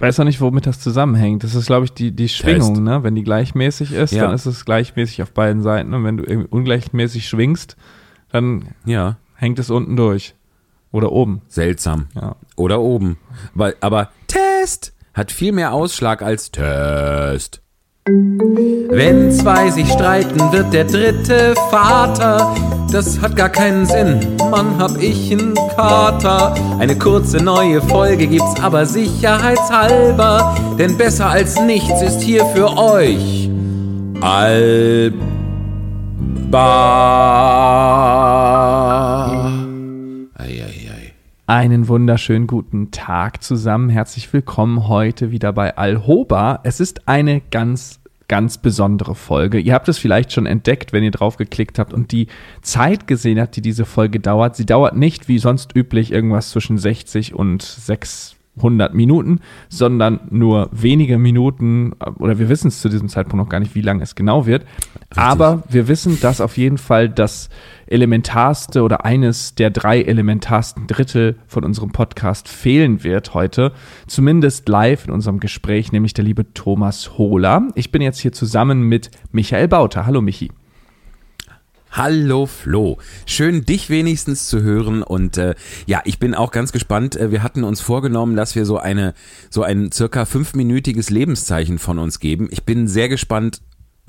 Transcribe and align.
Ich 0.00 0.02
weiß 0.02 0.18
auch 0.20 0.24
nicht, 0.24 0.40
womit 0.40 0.64
das 0.66 0.80
zusammenhängt. 0.80 1.44
Das 1.44 1.54
ist, 1.54 1.66
glaube 1.66 1.84
ich, 1.84 1.92
die, 1.92 2.10
die 2.12 2.30
Schwingung, 2.30 2.82
ne? 2.82 3.02
Wenn 3.02 3.14
die 3.14 3.22
gleichmäßig 3.22 3.92
ist, 3.92 4.12
Ja. 4.14 4.24
dann 4.24 4.34
ist 4.34 4.46
es 4.46 4.64
gleichmäßig 4.64 5.20
auf 5.20 5.32
beiden 5.32 5.60
Seiten. 5.62 5.92
Und 5.92 6.04
wenn 6.04 6.16
du 6.16 6.24
irgendwie 6.24 6.48
ungleichmäßig 6.48 7.28
schwingst, 7.28 7.76
dann 8.32 8.68
Ja, 8.86 9.18
hängt 9.34 9.58
es 9.58 9.68
unten 9.68 9.96
durch. 9.96 10.34
Oder 10.90 11.12
oben. 11.12 11.42
seltsam. 11.48 12.06
Ja. 12.14 12.36
Oder 12.56 12.80
oben. 12.80 13.18
Weil, 13.52 13.76
aber 13.82 14.08
Test 14.26 14.94
hat 15.12 15.32
viel 15.32 15.52
mehr 15.52 15.74
Ausschlag 15.74 16.22
als 16.22 16.50
Test. 16.50 17.60
Wenn 18.90 19.30
zwei 19.30 19.70
sich 19.70 19.88
streiten, 19.88 20.40
wird 20.52 20.72
der 20.72 20.84
dritte 20.84 21.54
Vater. 21.70 22.54
Das 22.90 23.20
hat 23.20 23.36
gar 23.36 23.48
keinen 23.48 23.86
Sinn, 23.86 24.18
Mann, 24.50 24.78
hab 24.78 25.00
ich 25.00 25.30
einen 25.30 25.54
Kater. 25.76 26.54
Eine 26.80 26.98
kurze 26.98 27.36
neue 27.36 27.80
Folge 27.82 28.26
gibt's 28.26 28.60
aber 28.60 28.84
sicherheitshalber. 28.84 30.56
Denn 30.76 30.96
besser 30.96 31.30
als 31.30 31.60
nichts 31.60 32.02
ist 32.02 32.20
hier 32.20 32.44
für 32.46 32.76
euch. 32.76 33.48
Alba. 34.20 35.20
Eieiei. 40.34 41.12
Einen 41.46 41.86
wunderschönen 41.86 42.48
guten 42.48 42.90
Tag 42.90 43.42
zusammen. 43.44 43.88
Herzlich 43.88 44.32
willkommen 44.32 44.88
heute 44.88 45.30
wieder 45.30 45.52
bei 45.52 45.76
Alhoba. 45.76 46.58
Es 46.64 46.80
ist 46.80 47.06
eine 47.08 47.40
ganz, 47.40 47.99
ganz 48.30 48.58
besondere 48.58 49.16
Folge. 49.16 49.58
Ihr 49.58 49.74
habt 49.74 49.88
es 49.88 49.98
vielleicht 49.98 50.32
schon 50.32 50.46
entdeckt, 50.46 50.92
wenn 50.92 51.02
ihr 51.02 51.10
drauf 51.10 51.36
geklickt 51.36 51.80
habt 51.80 51.92
und 51.92 52.12
die 52.12 52.28
Zeit 52.62 53.08
gesehen 53.08 53.40
habt, 53.40 53.56
die 53.56 53.60
diese 53.60 53.84
Folge 53.84 54.20
dauert. 54.20 54.54
Sie 54.54 54.64
dauert 54.64 54.94
nicht 54.94 55.26
wie 55.26 55.40
sonst 55.40 55.74
üblich 55.74 56.12
irgendwas 56.12 56.50
zwischen 56.50 56.78
60 56.78 57.34
und 57.34 57.60
600 57.60 58.94
Minuten, 58.94 59.40
sondern 59.68 60.20
nur 60.30 60.68
wenige 60.70 61.18
Minuten 61.18 61.94
oder 62.20 62.38
wir 62.38 62.48
wissen 62.48 62.68
es 62.68 62.80
zu 62.80 62.88
diesem 62.88 63.08
Zeitpunkt 63.08 63.42
noch 63.42 63.50
gar 63.50 63.58
nicht, 63.58 63.74
wie 63.74 63.80
lang 63.80 64.00
es 64.00 64.14
genau 64.14 64.46
wird. 64.46 64.64
Aber 65.16 65.64
wir 65.68 65.88
wissen, 65.88 66.20
dass 66.20 66.40
auf 66.40 66.56
jeden 66.56 66.78
Fall 66.78 67.08
das 67.08 67.48
elementarste 67.90 68.82
oder 68.82 69.04
eines 69.04 69.54
der 69.54 69.70
drei 69.70 70.00
elementarsten 70.02 70.86
Drittel 70.86 71.36
von 71.46 71.64
unserem 71.64 71.90
Podcast 71.90 72.48
fehlen 72.48 73.04
wird 73.04 73.34
heute. 73.34 73.72
Zumindest 74.06 74.68
live 74.68 75.06
in 75.06 75.12
unserem 75.12 75.40
Gespräch, 75.40 75.92
nämlich 75.92 76.14
der 76.14 76.24
liebe 76.24 76.54
Thomas 76.54 77.18
Hohler. 77.18 77.68
Ich 77.74 77.92
bin 77.92 78.00
jetzt 78.00 78.20
hier 78.20 78.32
zusammen 78.32 78.82
mit 78.82 79.10
Michael 79.32 79.68
Bauter. 79.68 80.06
Hallo 80.06 80.22
Michi. 80.22 80.50
Hallo 81.92 82.46
Flo, 82.46 82.98
schön 83.26 83.64
dich 83.64 83.90
wenigstens 83.90 84.46
zu 84.46 84.62
hören 84.62 85.02
und 85.02 85.36
äh, 85.38 85.56
ja, 85.86 86.00
ich 86.04 86.20
bin 86.20 86.36
auch 86.36 86.52
ganz 86.52 86.70
gespannt. 86.70 87.16
Äh, 87.16 87.32
Wir 87.32 87.42
hatten 87.42 87.64
uns 87.64 87.80
vorgenommen, 87.80 88.36
dass 88.36 88.54
wir 88.54 88.64
so 88.64 88.78
eine 88.78 89.12
so 89.50 89.64
ein 89.64 89.90
circa 89.90 90.24
fünfminütiges 90.24 91.10
Lebenszeichen 91.10 91.80
von 91.80 91.98
uns 91.98 92.20
geben. 92.20 92.46
Ich 92.52 92.62
bin 92.62 92.86
sehr 92.86 93.08
gespannt, 93.08 93.60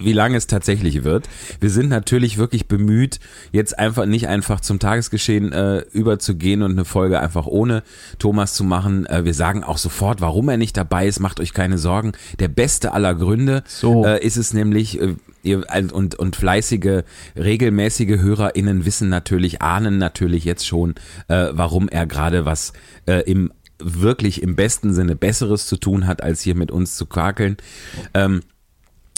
wie 0.04 0.14
lange 0.14 0.38
es 0.38 0.48
tatsächlich 0.48 1.04
wird. 1.04 1.30
Wir 1.60 1.70
sind 1.70 1.90
natürlich 1.90 2.38
wirklich 2.38 2.68
bemüht, 2.68 3.20
jetzt 3.52 3.78
einfach 3.78 4.06
nicht 4.06 4.28
einfach 4.28 4.62
zum 4.62 4.80
Tagesgeschehen 4.80 5.52
äh, 5.52 5.80
überzugehen 5.92 6.62
und 6.62 6.72
eine 6.72 6.86
Folge 6.86 7.20
einfach 7.20 7.46
ohne 7.46 7.84
Thomas 8.20 8.54
zu 8.54 8.64
machen. 8.64 9.06
Äh, 9.06 9.26
wir 9.26 9.34
sagen 9.34 9.64
auch 9.64 9.78
sofort, 9.78 10.22
warum 10.22 10.50
er 10.50 10.58
nicht 10.58 10.78
dabei 10.78 11.08
ist. 11.08 11.20
Macht 11.20 11.40
euch 11.40 11.54
keine 11.54 11.78
Sorgen. 11.78 12.14
Der 12.40 12.48
beste 12.48 12.94
aller 12.94 13.16
Gründe 13.16 13.64
So. 13.68 14.06
äh, 14.06 14.24
ist 14.26 14.38
es 14.38 14.54
nämlich. 14.54 15.00
Äh, 15.02 15.16
Ihr, 15.44 15.64
und, 15.94 16.14
und 16.14 16.36
fleißige, 16.36 17.02
regelmäßige 17.36 18.20
HörerInnen 18.20 18.86
wissen 18.86 19.10
natürlich, 19.10 19.60
ahnen 19.64 19.98
natürlich 19.98 20.46
jetzt 20.46 20.68
schon, 20.68 20.94
äh, 21.30 21.48
warum 21.54 21.90
er 21.90 22.06
gerade 22.06 22.46
was 22.46 22.74
äh, 23.08 23.22
im 23.22 23.52
wirklich 23.84 24.42
im 24.42 24.56
besten 24.56 24.94
Sinne 24.94 25.16
Besseres 25.16 25.68
zu 25.68 25.78
tun 25.78 26.08
hat, 26.08 26.22
als 26.24 26.42
hier 26.42 26.56
mit 26.56 26.72
uns 26.72 26.96
zu 26.96 27.06
quakeln. 27.06 27.58
Ähm, 28.14 28.42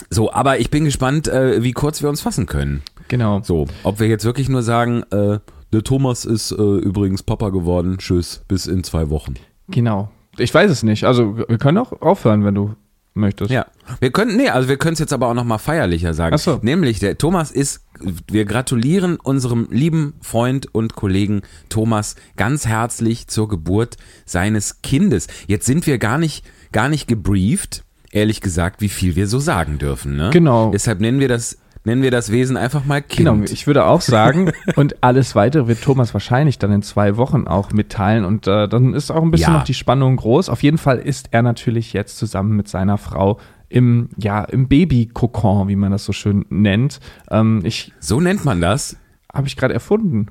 so, 0.09 0.31
aber 0.31 0.59
ich 0.59 0.69
bin 0.69 0.85
gespannt, 0.85 1.27
äh, 1.27 1.63
wie 1.63 1.71
kurz 1.71 2.01
wir 2.01 2.09
uns 2.09 2.21
fassen 2.21 2.45
können. 2.45 2.81
Genau. 3.07 3.41
So, 3.43 3.67
ob 3.83 3.99
wir 3.99 4.07
jetzt 4.07 4.25
wirklich 4.25 4.49
nur 4.49 4.63
sagen, 4.63 5.03
äh, 5.11 5.39
der 5.71 5.83
Thomas 5.83 6.25
ist 6.25 6.51
äh, 6.51 6.55
übrigens 6.55 7.23
Papa 7.23 7.49
geworden, 7.49 7.97
tschüss, 7.97 8.43
bis 8.47 8.67
in 8.67 8.83
zwei 8.83 9.09
Wochen. 9.09 9.35
Genau. 9.67 10.11
Ich 10.37 10.53
weiß 10.53 10.69
es 10.69 10.83
nicht. 10.83 11.03
Also 11.03 11.37
wir 11.37 11.57
können 11.57 11.77
auch 11.77 12.01
aufhören, 12.01 12.43
wenn 12.43 12.55
du 12.55 12.75
möchtest. 13.13 13.51
Ja, 13.51 13.67
wir 13.99 14.11
können, 14.11 14.37
nee, 14.37 14.49
also 14.49 14.69
wir 14.69 14.77
können 14.77 14.93
es 14.93 14.99
jetzt 14.99 15.13
aber 15.13 15.27
auch 15.27 15.33
nochmal 15.33 15.59
feierlicher 15.59 16.13
sagen. 16.13 16.35
Ach 16.35 16.39
so. 16.39 16.59
Nämlich, 16.61 16.99
der 16.99 17.17
Thomas 17.17 17.51
ist, 17.51 17.85
wir 18.31 18.45
gratulieren 18.45 19.17
unserem 19.17 19.67
lieben 19.69 20.15
Freund 20.21 20.73
und 20.73 20.95
Kollegen 20.95 21.41
Thomas 21.69 22.15
ganz 22.35 22.65
herzlich 22.65 23.27
zur 23.27 23.47
Geburt 23.47 23.97
seines 24.25 24.81
Kindes. 24.81 25.27
Jetzt 25.47 25.65
sind 25.65 25.85
wir 25.85 25.97
gar 25.97 26.17
nicht, 26.17 26.45
gar 26.71 26.89
nicht 26.89 27.07
gebrieft, 27.07 27.83
ehrlich 28.13 28.41
gesagt, 28.41 28.81
wie 28.81 28.89
viel 28.89 29.15
wir 29.15 29.27
so 29.27 29.39
sagen 29.39 29.77
dürfen, 29.77 30.15
ne? 30.15 30.29
Genau. 30.31 30.71
Deshalb 30.71 30.99
nennen 31.01 31.19
wir 31.19 31.27
das, 31.27 31.57
nennen 31.83 32.01
wir 32.01 32.11
das 32.11 32.31
Wesen 32.31 32.55
einfach 32.57 32.85
mal 32.85 33.01
Kind. 33.01 33.27
Genau, 33.27 33.43
ich 33.43 33.67
würde 33.67 33.85
auch 33.85 34.01
sagen, 34.01 34.51
und 34.75 35.03
alles 35.03 35.35
weitere 35.35 35.67
wird 35.67 35.81
Thomas 35.81 36.13
wahrscheinlich 36.13 36.59
dann 36.59 36.71
in 36.71 36.81
zwei 36.83 37.17
Wochen 37.17 37.47
auch 37.47 37.71
mitteilen 37.71 38.23
und 38.25 38.47
äh, 38.47 38.67
dann 38.67 38.93
ist 38.93 39.11
auch 39.11 39.21
ein 39.23 39.31
bisschen 39.31 39.51
Ja. 39.53 39.57
noch 39.59 39.65
die 39.65 39.73
Spannung 39.73 40.15
groß. 40.15 40.49
Auf 40.49 40.63
jeden 40.63 40.77
Fall 40.77 40.99
ist 40.99 41.27
er 41.31 41.41
natürlich 41.41 41.93
jetzt 41.93 42.17
zusammen 42.17 42.55
mit 42.55 42.67
seiner 42.67 42.97
Frau 42.97 43.39
im, 43.69 44.09
ja, 44.17 44.43
im 44.43 44.67
Babykokon, 44.67 45.67
wie 45.67 45.75
man 45.75 45.91
das 45.91 46.05
so 46.05 46.13
schön 46.13 46.45
nennt. 46.49 46.99
Ähm, 47.31 47.61
ich 47.63 47.91
So 47.99 48.19
nennt 48.19 48.45
man 48.45 48.61
das. 48.61 48.95
habe 49.33 49.47
ich 49.47 49.57
gerade 49.57 49.73
erfunden. 49.73 50.27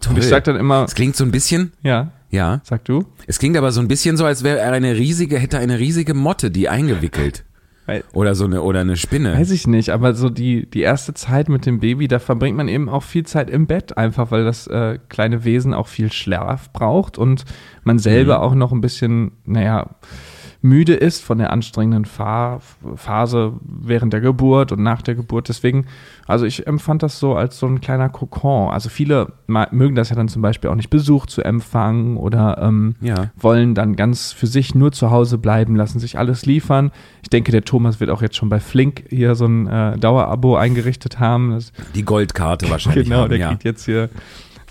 Toll. 0.00 0.14
Und 0.14 0.18
ich 0.18 0.28
sag 0.28 0.44
dann 0.44 0.56
immer, 0.56 0.84
es 0.84 0.94
klingt 0.94 1.16
so 1.16 1.24
ein 1.24 1.30
bisschen, 1.30 1.72
ja, 1.82 2.12
ja. 2.30 2.60
sag 2.64 2.84
du? 2.84 3.04
Es 3.26 3.38
klingt 3.38 3.56
aber 3.56 3.72
so 3.72 3.80
ein 3.80 3.88
bisschen 3.88 4.16
so, 4.16 4.24
als 4.24 4.44
wäre 4.44 4.58
er 4.58 4.72
eine 4.72 4.96
riesige, 4.96 5.38
hätte 5.38 5.58
eine 5.58 5.78
riesige 5.78 6.14
Motte, 6.14 6.50
die 6.50 6.68
eingewickelt. 6.68 7.44
Oder 8.12 8.34
so 8.34 8.44
eine, 8.44 8.62
oder 8.62 8.80
eine 8.80 8.96
Spinne. 8.96 9.34
Weiß 9.34 9.50
ich 9.50 9.66
nicht, 9.66 9.90
aber 9.90 10.14
so 10.14 10.28
die, 10.28 10.68
die 10.68 10.82
erste 10.82 11.14
Zeit 11.14 11.48
mit 11.48 11.64
dem 11.64 11.80
Baby, 11.80 12.06
da 12.06 12.18
verbringt 12.18 12.56
man 12.56 12.68
eben 12.68 12.88
auch 12.90 13.02
viel 13.02 13.24
Zeit 13.24 13.48
im 13.48 13.66
Bett, 13.66 13.96
einfach 13.96 14.30
weil 14.30 14.44
das 14.44 14.66
äh, 14.66 14.98
kleine 15.08 15.44
Wesen 15.44 15.72
auch 15.72 15.88
viel 15.88 16.12
Schlaf 16.12 16.70
braucht 16.72 17.16
und 17.16 17.46
man 17.84 17.98
selber 17.98 18.42
auch 18.42 18.54
noch 18.54 18.72
ein 18.72 18.82
bisschen, 18.82 19.32
naja, 19.46 19.96
müde 20.60 20.94
ist 20.94 21.22
von 21.22 21.38
der 21.38 21.52
anstrengenden 21.52 22.04
Fa 22.04 22.60
Phase 22.96 23.52
während 23.62 24.12
der 24.12 24.20
Geburt 24.20 24.72
und 24.72 24.82
nach 24.82 25.02
der 25.02 25.14
Geburt. 25.14 25.48
Deswegen, 25.48 25.86
also 26.26 26.46
ich 26.46 26.66
empfand 26.66 27.02
das 27.02 27.20
so 27.20 27.34
als 27.36 27.58
so 27.58 27.66
ein 27.66 27.80
kleiner 27.80 28.08
Kokon. 28.08 28.70
Also 28.70 28.88
viele 28.88 29.32
mögen 29.46 29.94
das 29.94 30.10
ja 30.10 30.16
dann 30.16 30.28
zum 30.28 30.42
Beispiel 30.42 30.68
auch 30.70 30.74
nicht 30.74 30.90
Besuch 30.90 31.26
zu 31.26 31.42
empfangen 31.42 32.16
oder 32.16 32.58
ähm, 32.60 32.96
Ja. 33.00 33.30
wollen 33.36 33.74
dann 33.74 33.94
ganz 33.94 34.32
für 34.32 34.48
sich 34.48 34.74
nur 34.74 34.90
zu 34.90 35.10
Hause 35.10 35.38
bleiben, 35.38 35.76
lassen 35.76 36.00
sich 36.00 36.18
alles 36.18 36.44
liefern. 36.44 36.90
Ich 37.22 37.30
denke, 37.30 37.52
der 37.52 37.64
Thomas 37.64 38.00
wird 38.00 38.10
auch 38.10 38.22
jetzt 38.22 38.36
schon 38.36 38.48
bei 38.48 38.58
Flink 38.60 39.04
hier 39.10 39.36
so 39.36 39.46
ein 39.46 39.68
äh, 39.68 39.96
Dauerabo 39.98 40.56
eingerichtet 40.56 41.20
haben. 41.20 41.52
Das, 41.52 41.72
Die 41.94 42.04
Goldkarte 42.04 42.68
wahrscheinlich. 42.68 43.04
genau, 43.08 43.22
haben, 43.22 43.28
der 43.30 43.38
ja. 43.38 43.48
kriegt 43.50 43.64
jetzt 43.64 43.84
hier 43.84 44.08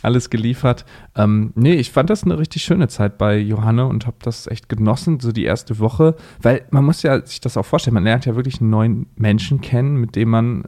alles 0.02 0.30
geliefert. 0.30 0.86
Ähm, 1.16 1.52
nee, 1.56 1.74
ich 1.74 1.92
fand 1.92 2.10
das 2.10 2.24
eine 2.24 2.38
richtig 2.38 2.64
schöne 2.64 2.88
Zeit 2.88 3.18
bei 3.18 3.38
Johanne 3.38 3.86
und 3.86 4.06
habe 4.06 4.18
das 4.22 4.48
echt 4.48 4.70
genossen, 4.70 5.20
so 5.20 5.32
die 5.32 5.46
erste 5.46 5.80
Woche. 5.80 6.16
Weil 6.42 6.66
man 6.72 6.86
muss 6.86 7.04
ja 7.04 7.26
sich 7.26 7.42
das 7.42 7.58
auch 7.58 7.66
vorstellen, 7.66 7.96
man 7.96 8.04
lernt 8.04 8.26
ja 8.26 8.36
wirklich 8.36 8.62
einen 8.62 8.70
neuen 8.70 9.08
Menschen 9.16 9.62
kennen, 9.62 9.98
mit 9.98 10.16
dem 10.16 10.30
man 10.30 10.64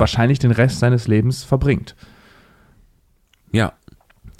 wahrscheinlich 0.00 0.38
den 0.38 0.50
Rest 0.52 0.78
seines 0.80 1.06
Lebens 1.08 1.44
verbringt. 1.44 1.94
Ja, 3.52 3.74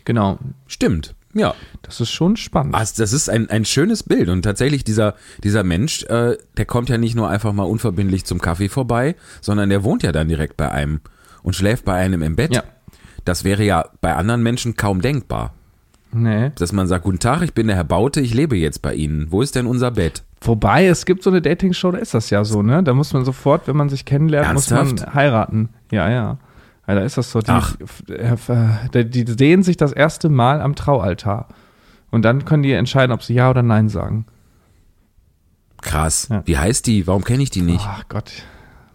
Genau, 0.05 0.39
stimmt. 0.67 1.15
Ja, 1.35 1.55
das 1.81 2.01
ist 2.01 2.11
schon 2.11 2.37
spannend. 2.37 2.75
also 2.75 3.03
das 3.03 3.15
ist 3.15 3.31
ein, 3.31 3.49
ein 3.49 3.65
schönes 3.65 4.03
Bild 4.03 4.29
und 4.29 4.43
tatsächlich 4.43 4.85
dieser, 4.85 5.15
dieser 5.43 5.65
Mensch, 5.65 6.03
äh, 6.05 6.37
der 6.59 6.67
kommt 6.67 6.91
ja 6.91 6.99
nicht 6.99 7.15
nur 7.15 7.31
einfach 7.31 7.55
mal 7.55 7.63
unverbindlich 7.63 8.27
zum 8.27 8.39
Kaffee 8.39 8.69
vorbei, 8.69 9.17
sondern 9.41 9.71
der 9.71 9.83
wohnt 9.83 10.03
ja 10.03 10.13
dann 10.13 10.29
direkt 10.29 10.59
bei 10.59 10.71
einem 10.71 11.01
und 11.43 11.57
schläft 11.57 11.87
bei 11.87 11.95
einem 11.95 12.23
im 12.23 12.37
Bett. 12.37 12.55
Ja. 12.55 12.65
Das 13.25 13.45
wäre 13.45 13.65
ja 13.65 13.85
bei 14.01 14.15
anderen 14.15 14.43
Menschen 14.43 14.77
kaum 14.77 15.01
denkbar, 15.01 15.53
Nee. 16.13 16.51
dass 16.57 16.73
man 16.73 16.87
sagt, 16.89 17.05
guten 17.05 17.19
Tag, 17.21 17.43
ich 17.43 17.55
bin 17.55 17.67
der 17.69 17.77
Herr 17.77 17.85
Baute, 17.85 18.21
ich 18.21 18.35
lebe 18.35 18.57
jetzt 18.57 18.83
bei 18.83 18.95
Ihnen. 18.95 19.29
Wo 19.31 19.43
ist 19.43 19.55
denn 19.55 19.67
unser 19.67 19.91
Bett? 19.93 20.23
Wobei, 20.41 20.87
es 20.87 21.07
gibt 21.07 21.23
so 21.23 21.31
eine 21.31 21.41
Dating-Show, 21.41 21.93
da 21.93 21.99
ist 21.99 22.15
das 22.15 22.31
ja 22.31 22.45
so, 22.45 22.63
ne? 22.63 22.83
Da 22.83 22.95
muss 22.95 23.13
man 23.13 23.25
sofort, 23.25 23.69
wenn 23.69 23.77
man 23.77 23.89
sich 23.89 24.05
kennenlernt, 24.05 24.53
muss 24.55 24.71
man 24.71 24.87
Ernsthaft? 24.89 25.15
heiraten. 25.15 25.69
Ja, 25.93 26.11
ja. 26.11 26.39
Ja, 26.89 26.95
da 26.97 27.01
ist 27.03 27.17
das 27.17 27.31
so. 27.31 27.41
Die, 27.41 27.51
Ach. 27.51 27.77
äh, 28.09 29.05
die, 29.05 29.25
die 29.25 29.33
sehen 29.33 29.63
sich 29.63 29.77
das 29.77 29.93
erste 29.93 30.29
Mal 30.29 30.61
am 30.61 30.75
Traualtar. 30.75 31.47
Und 32.11 32.23
dann 32.25 32.45
können 32.45 32.65
die 32.65 32.73
entscheiden, 32.73 33.13
ob 33.13 33.23
sie 33.23 33.35
Ja 33.35 33.49
oder 33.51 33.63
Nein 33.63 33.89
sagen. 33.89 34.27
Krass. 35.81 36.29
Ja. 36.29 36.43
Wie 36.45 36.59
heißt 36.59 36.87
die? 36.89 37.07
Warum 37.07 37.25
kenne 37.25 37.43
ich 37.45 37.51
die 37.51 37.63
nicht? 37.63 37.85
Ach 37.89 38.05
Gott. 38.09 38.33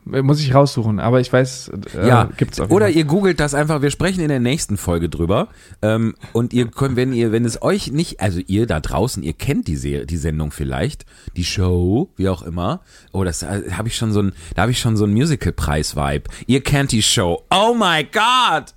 Muss 0.10 0.40
ich 0.40 0.54
raussuchen, 0.54 1.00
aber 1.00 1.20
ich 1.20 1.32
weiß, 1.32 1.72
äh, 1.96 2.08
ja, 2.08 2.30
gibt's 2.38 2.58
jeden 2.58 2.72
oder 2.72 2.90
ihr 2.90 3.04
googelt 3.04 3.40
das 3.40 3.54
einfach. 3.54 3.82
Wir 3.82 3.92
sprechen 3.92 4.22
in 4.22 4.30
der 4.30 4.40
nächsten 4.40 4.78
Folge 4.78 5.10
drüber. 5.10 5.50
Ähm, 5.82 6.16
und 6.34 6.54
ihr 6.54 6.68
könnt, 6.68 6.96
wenn 6.96 7.14
ihr, 7.14 7.32
wenn 7.32 7.46
es 7.46 7.62
euch 7.62 7.92
nicht, 7.92 8.22
also 8.22 8.40
ihr 8.46 8.68
da 8.68 8.80
draußen, 8.80 9.24
ihr 9.24 9.34
kennt 9.34 9.68
die 9.68 9.76
Serie, 9.76 10.06
die 10.06 10.18
Sendung 10.18 10.52
vielleicht, 10.52 11.06
die 11.36 11.44
Show, 11.44 12.10
wie 12.16 12.30
auch 12.30 12.42
immer. 12.42 12.82
Oh, 13.12 13.24
das 13.24 13.44
äh, 13.44 13.72
habe 13.72 13.88
ich 13.88 13.96
schon 13.96 14.12
so 14.12 14.22
ein, 14.22 14.34
da 14.56 14.64
habe 14.64 14.72
ich 14.72 14.80
schon 14.80 14.98
so 14.98 15.06
ein 15.06 15.14
Musical-Preis-Vibe. 15.14 16.30
Ihr 16.48 16.64
kennt 16.64 16.92
die 16.92 17.04
Show. 17.04 17.44
Oh 17.50 17.74
my 17.74 18.04
God! 18.04 18.74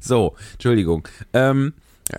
So, 0.00 0.34
Entschuldigung. 0.54 1.06
Ähm, 1.32 1.74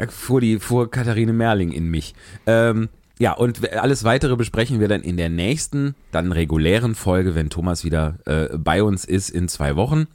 fuhr 0.09 0.41
die, 0.41 0.59
fuhr 0.59 0.89
Katharine 0.89 1.33
Merling 1.33 1.71
in 1.71 1.89
mich. 1.89 2.13
Ähm, 2.45 2.89
ja, 3.19 3.33
und 3.33 3.71
alles 3.73 4.05
weitere 4.05 4.37
besprechen 4.37 4.79
wir 4.79 4.87
dann 4.87 5.01
in 5.01 5.17
der 5.17 5.29
nächsten, 5.29 5.93
dann 6.11 6.31
regulären 6.31 6.95
Folge, 6.95 7.35
wenn 7.35 7.49
Thomas 7.49 7.83
wieder 7.83 8.15
äh, 8.25 8.57
bei 8.57 8.81
uns 8.81 9.03
ist 9.03 9.29
in 9.29 9.49
zwei 9.49 9.75
Wochen. 9.75 10.07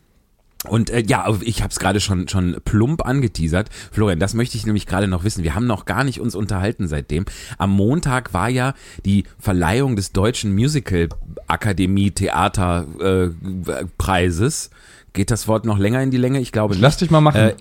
Und 0.67 0.89
äh, 0.89 1.03
ja, 1.07 1.27
ich 1.43 1.61
habe 1.63 1.71
es 1.71 1.79
gerade 1.79 2.01
schon 2.01 2.29
schon 2.29 2.57
plump 2.65 3.05
angeteasert. 3.05 3.69
Florian, 3.93 4.19
das 4.19 4.33
möchte 4.33 4.57
ich 4.57 4.65
nämlich 4.65 4.87
gerade 4.87 5.07
noch 5.07 5.23
wissen. 5.23 5.45
Wir 5.45 5.55
haben 5.55 5.67
noch 5.67 5.85
gar 5.85 6.05
nicht 6.05 6.19
uns 6.19 6.35
unterhalten 6.35 6.89
seitdem. 6.89 7.27
Am 7.59 7.71
Montag 7.71 8.33
war 8.33 8.49
ja 8.49 8.73
die 9.05 9.25
Verleihung 9.39 9.97
des 9.97 10.13
Deutschen 10.13 10.55
Musical 10.55 11.11
Akademie 11.47 12.11
Theater 12.11 12.87
äh, 13.01 13.85
Preises. 13.99 14.71
Geht 15.13 15.31
das 15.31 15.47
Wort 15.47 15.67
noch 15.67 15.79
länger 15.79 16.03
in 16.03 16.11
die 16.11 16.17
Länge? 16.17 16.41
Ich 16.41 16.53
glaube 16.53 16.73
nicht. 16.75 16.83
Lass 16.83 16.97
dich 16.97 17.11
mal 17.11 17.21
machen. 17.21 17.41
Äh, 17.41 17.55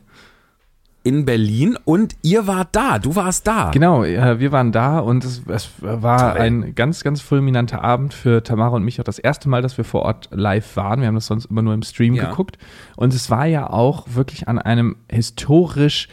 in 1.03 1.25
Berlin 1.25 1.77
und 1.83 2.15
ihr 2.21 2.47
wart 2.47 2.69
da, 2.71 2.97
du 2.97 3.15
warst 3.15 3.45
da. 3.45 3.71
Genau, 3.71 4.03
äh, 4.03 4.39
wir 4.39 4.51
waren 4.51 4.71
da 4.71 4.99
und 4.99 5.25
es, 5.25 5.43
es 5.47 5.69
war 5.79 6.33
Toll. 6.33 6.41
ein 6.41 6.75
ganz, 6.75 7.03
ganz 7.03 7.21
fulminanter 7.21 7.83
Abend 7.83 8.13
für 8.13 8.43
Tamara 8.43 8.75
und 8.75 8.83
mich 8.83 8.99
auch 8.99 9.05
das 9.05 9.19
erste 9.19 9.49
Mal, 9.49 9.61
dass 9.61 9.77
wir 9.77 9.85
vor 9.85 10.03
Ort 10.03 10.29
live 10.31 10.75
waren. 10.77 11.01
Wir 11.01 11.07
haben 11.07 11.15
das 11.15 11.27
sonst 11.27 11.45
immer 11.45 11.61
nur 11.61 11.73
im 11.73 11.83
Stream 11.83 12.13
ja. 12.13 12.29
geguckt 12.29 12.57
und 12.95 13.13
es 13.13 13.29
war 13.29 13.45
ja 13.45 13.69
auch 13.69 14.07
wirklich 14.13 14.47
an 14.47 14.59
einem 14.59 14.95
historisch 15.09 16.07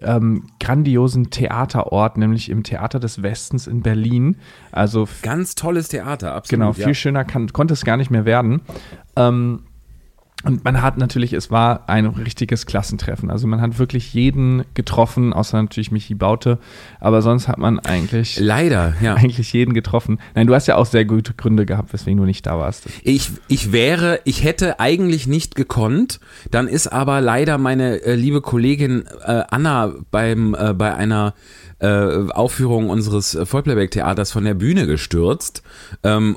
ähm, 0.00 0.44
grandiosen 0.60 1.30
Theaterort, 1.30 2.16
nämlich 2.16 2.48
im 2.48 2.62
Theater 2.62 3.00
des 3.00 3.22
Westens 3.22 3.66
in 3.66 3.82
Berlin. 3.82 4.36
Also 4.72 5.08
ganz 5.22 5.54
tolles 5.54 5.88
Theater, 5.88 6.34
absolut. 6.34 6.60
Genau, 6.60 6.72
viel 6.72 6.88
ja. 6.88 6.94
schöner 6.94 7.24
kann, 7.24 7.52
konnte 7.52 7.74
es 7.74 7.84
gar 7.84 7.96
nicht 7.96 8.10
mehr 8.10 8.24
werden. 8.24 8.62
Ähm, 9.16 9.64
und 10.44 10.64
man 10.64 10.82
hat 10.82 10.98
natürlich, 10.98 11.32
es 11.32 11.50
war 11.50 11.88
ein 11.88 12.06
richtiges 12.06 12.66
Klassentreffen. 12.66 13.30
Also 13.30 13.46
man 13.46 13.60
hat 13.60 13.78
wirklich 13.78 14.12
jeden 14.12 14.64
getroffen, 14.74 15.32
außer 15.32 15.60
natürlich 15.60 15.92
Michi 15.92 16.14
Baute. 16.14 16.58
Aber 16.98 17.22
sonst 17.22 17.46
hat 17.46 17.58
man 17.58 17.78
eigentlich. 17.78 18.38
Leider, 18.40 18.94
ja. 19.00 19.14
Eigentlich 19.14 19.52
jeden 19.52 19.72
getroffen. 19.72 20.18
Nein, 20.34 20.46
du 20.46 20.54
hast 20.54 20.66
ja 20.66 20.76
auch 20.76 20.86
sehr 20.86 21.04
gute 21.04 21.34
Gründe 21.34 21.64
gehabt, 21.64 21.92
weswegen 21.92 22.18
du 22.18 22.24
nicht 22.24 22.46
da 22.46 22.58
warst. 22.58 22.88
Ich, 23.04 23.30
ich 23.48 23.72
wäre, 23.72 24.20
ich 24.24 24.42
hätte 24.42 24.80
eigentlich 24.80 25.26
nicht 25.26 25.54
gekonnt. 25.54 26.18
Dann 26.50 26.66
ist 26.66 26.88
aber 26.88 27.20
leider 27.20 27.58
meine 27.58 28.02
äh, 28.02 28.14
liebe 28.14 28.40
Kollegin 28.40 29.04
äh, 29.24 29.42
Anna 29.48 29.92
beim, 30.10 30.56
äh, 30.58 30.74
bei 30.74 30.94
einer 30.94 31.34
äh, 31.82 32.30
Aufführung 32.32 32.90
unseres 32.90 33.36
Vollplayback-Theaters 33.44 34.32
von 34.32 34.44
der 34.44 34.54
Bühne 34.54 34.86
gestürzt. 34.86 35.62
Ähm, 36.02 36.36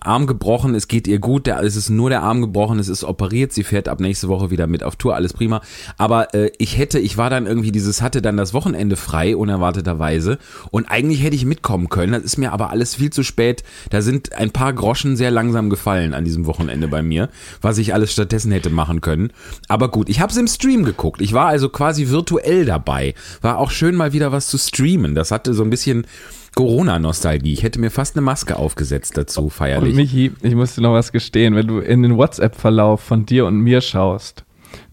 Arm 0.00 0.26
gebrochen, 0.26 0.74
es 0.74 0.88
geht 0.88 1.06
ihr 1.06 1.20
gut, 1.20 1.46
der, 1.46 1.62
es 1.62 1.76
ist 1.76 1.88
nur 1.88 2.10
der 2.10 2.22
Arm 2.22 2.40
gebrochen, 2.40 2.80
es 2.80 2.88
ist 2.88 3.04
operiert, 3.04 3.52
sie 3.52 3.62
fährt 3.62 3.88
ab 3.88 4.00
nächste 4.00 4.28
Woche 4.28 4.50
wieder 4.50 4.66
mit 4.66 4.82
auf 4.82 4.96
Tour, 4.96 5.14
alles 5.14 5.32
prima. 5.32 5.62
Aber 5.98 6.34
äh, 6.34 6.50
ich 6.58 6.78
hätte, 6.78 6.98
ich 6.98 7.16
war 7.16 7.30
dann 7.30 7.46
irgendwie 7.46 7.70
dieses, 7.70 8.02
hatte 8.02 8.22
dann 8.22 8.36
das 8.36 8.54
Wochenende 8.54 8.96
frei, 8.96 9.36
unerwarteterweise. 9.36 10.38
Und 10.70 10.90
eigentlich 10.90 11.22
hätte 11.22 11.36
ich 11.36 11.44
mitkommen 11.44 11.88
können. 11.88 12.12
Das 12.12 12.24
ist 12.24 12.38
mir 12.38 12.52
aber 12.52 12.70
alles 12.70 12.96
viel 12.96 13.10
zu 13.10 13.22
spät. 13.22 13.62
Da 13.90 14.02
sind 14.02 14.32
ein 14.32 14.50
paar 14.50 14.72
Groschen 14.72 15.16
sehr 15.16 15.30
langsam 15.30 15.70
gefallen 15.70 16.12
an 16.12 16.24
diesem 16.24 16.46
Wochenende 16.46 16.88
bei 16.88 17.02
mir, 17.02 17.28
was 17.62 17.78
ich 17.78 17.94
alles 17.94 18.12
stattdessen 18.12 18.50
hätte 18.50 18.70
machen 18.70 19.00
können. 19.00 19.32
Aber 19.68 19.90
gut, 19.90 20.08
ich 20.08 20.20
habe 20.20 20.32
es 20.32 20.38
im 20.38 20.48
Stream 20.48 20.84
geguckt. 20.84 21.20
Ich 21.20 21.32
war 21.32 21.46
also 21.46 21.68
quasi 21.68 22.08
virtuell 22.08 22.64
dabei. 22.64 23.14
War 23.40 23.58
auch 23.58 23.70
schön 23.70 23.94
mal 23.94 24.12
wieder 24.12 24.32
was 24.34 24.48
zu 24.48 24.58
streamen. 24.58 25.14
Das 25.14 25.30
hatte 25.30 25.54
so 25.54 25.62
ein 25.62 25.70
bisschen 25.70 26.06
Corona-Nostalgie. 26.54 27.52
Ich 27.52 27.62
hätte 27.62 27.80
mir 27.80 27.90
fast 27.90 28.16
eine 28.16 28.22
Maske 28.22 28.56
aufgesetzt 28.56 29.16
dazu, 29.16 29.48
feierlich. 29.48 29.90
Und 29.90 29.96
Michi, 29.96 30.32
ich 30.42 30.54
muss 30.54 30.74
dir 30.74 30.82
noch 30.82 30.92
was 30.92 31.12
gestehen. 31.12 31.54
Wenn 31.54 31.66
du 31.66 31.78
in 31.78 32.02
den 32.02 32.16
WhatsApp-Verlauf 32.16 33.00
von 33.00 33.26
dir 33.26 33.46
und 33.46 33.56
mir 33.56 33.80
schaust, 33.80 34.44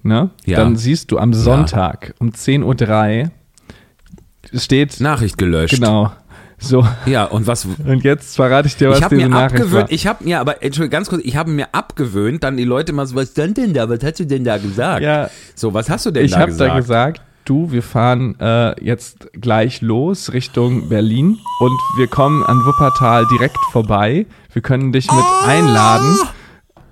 ne, 0.03 0.31
ja. 0.45 0.57
dann 0.57 0.75
siehst 0.75 1.11
du 1.11 1.17
am 1.17 1.33
Sonntag 1.33 2.07
ja. 2.07 2.13
um 2.19 2.29
10.03 2.29 3.23
Uhr 3.23 4.59
steht. 4.59 4.99
Nachricht 4.99 5.37
gelöscht. 5.37 5.75
Genau. 5.75 6.11
So. 6.57 6.87
Ja, 7.07 7.25
und 7.25 7.47
was. 7.47 7.65
Und 7.65 8.03
jetzt 8.03 8.35
verrate 8.35 8.67
ich 8.67 8.75
dir, 8.75 8.89
was 8.89 8.99
ich 8.99 9.07
diese 9.07 9.21
mir 9.21 9.29
Nachricht 9.29 9.55
abgewöhnt, 9.55 9.83
war. 9.89 9.91
Ich 9.91 10.05
habe 10.05 10.23
mir, 10.23 10.39
aber, 10.39 10.63
Entschuldigung, 10.63 10.91
ganz 10.91 11.09
kurz, 11.09 11.23
ich 11.25 11.35
habe 11.35 11.49
mir 11.49 11.73
abgewöhnt, 11.73 12.43
dann 12.43 12.55
die 12.55 12.65
Leute 12.65 12.93
mal 12.93 13.07
so, 13.07 13.15
was 13.15 13.31
stand 13.31 13.57
denn 13.57 13.73
da? 13.73 13.89
Was 13.89 14.03
hast 14.03 14.19
du 14.19 14.25
denn 14.25 14.43
da 14.43 14.57
gesagt? 14.57 15.01
Ja. 15.01 15.29
So, 15.55 15.73
was 15.73 15.89
hast 15.89 16.05
du 16.05 16.11
denn 16.11 16.25
ich 16.25 16.31
da 16.31 16.45
gesagt? 16.45 16.61
Ich 16.61 16.69
habe 16.69 16.73
da 16.73 16.79
gesagt, 16.79 17.21
du, 17.51 17.71
wir 17.71 17.83
fahren 17.83 18.39
äh, 18.39 18.81
jetzt 18.81 19.29
gleich 19.33 19.81
los 19.81 20.31
Richtung 20.31 20.87
Berlin 20.87 21.37
und 21.59 21.79
wir 21.97 22.07
kommen 22.07 22.43
an 22.43 22.59
Wuppertal 22.65 23.27
direkt 23.29 23.57
vorbei. 23.73 24.25
Wir 24.53 24.61
können 24.61 24.93
dich 24.93 25.11
mit 25.11 25.21
oh! 25.21 25.45
einladen. 25.45 26.17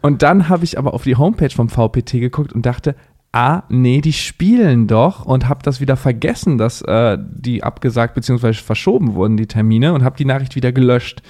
Und 0.02 0.22
dann 0.22 0.50
habe 0.50 0.66
ich 0.66 0.78
aber 0.78 0.94
auf 0.94 1.04
die 1.04 1.16
Homepage 1.16 1.50
vom 1.50 1.70
VPT 1.70 2.20
geguckt 2.20 2.52
und 2.52 2.66
dachte, 2.66 2.96
ah, 3.32 3.64
nee, 3.70 4.02
die 4.02 4.12
spielen 4.12 4.88
doch 4.88 5.26
und 5.26 5.48
habe 5.48 5.64
das 5.64 5.80
wieder 5.80 5.96
vergessen, 5.96 6.58
dass 6.58 6.82
äh, 6.82 7.18
die 7.22 7.64
abgesagt 7.64 8.16
bzw. 8.16 8.54
verschoben 8.54 9.14
wurden, 9.14 9.38
die 9.38 9.48
Termine, 9.48 9.94
und 9.94 10.04
habe 10.04 10.18
die 10.18 10.26
Nachricht 10.26 10.56
wieder 10.56 10.74
gelöscht. 10.74 11.22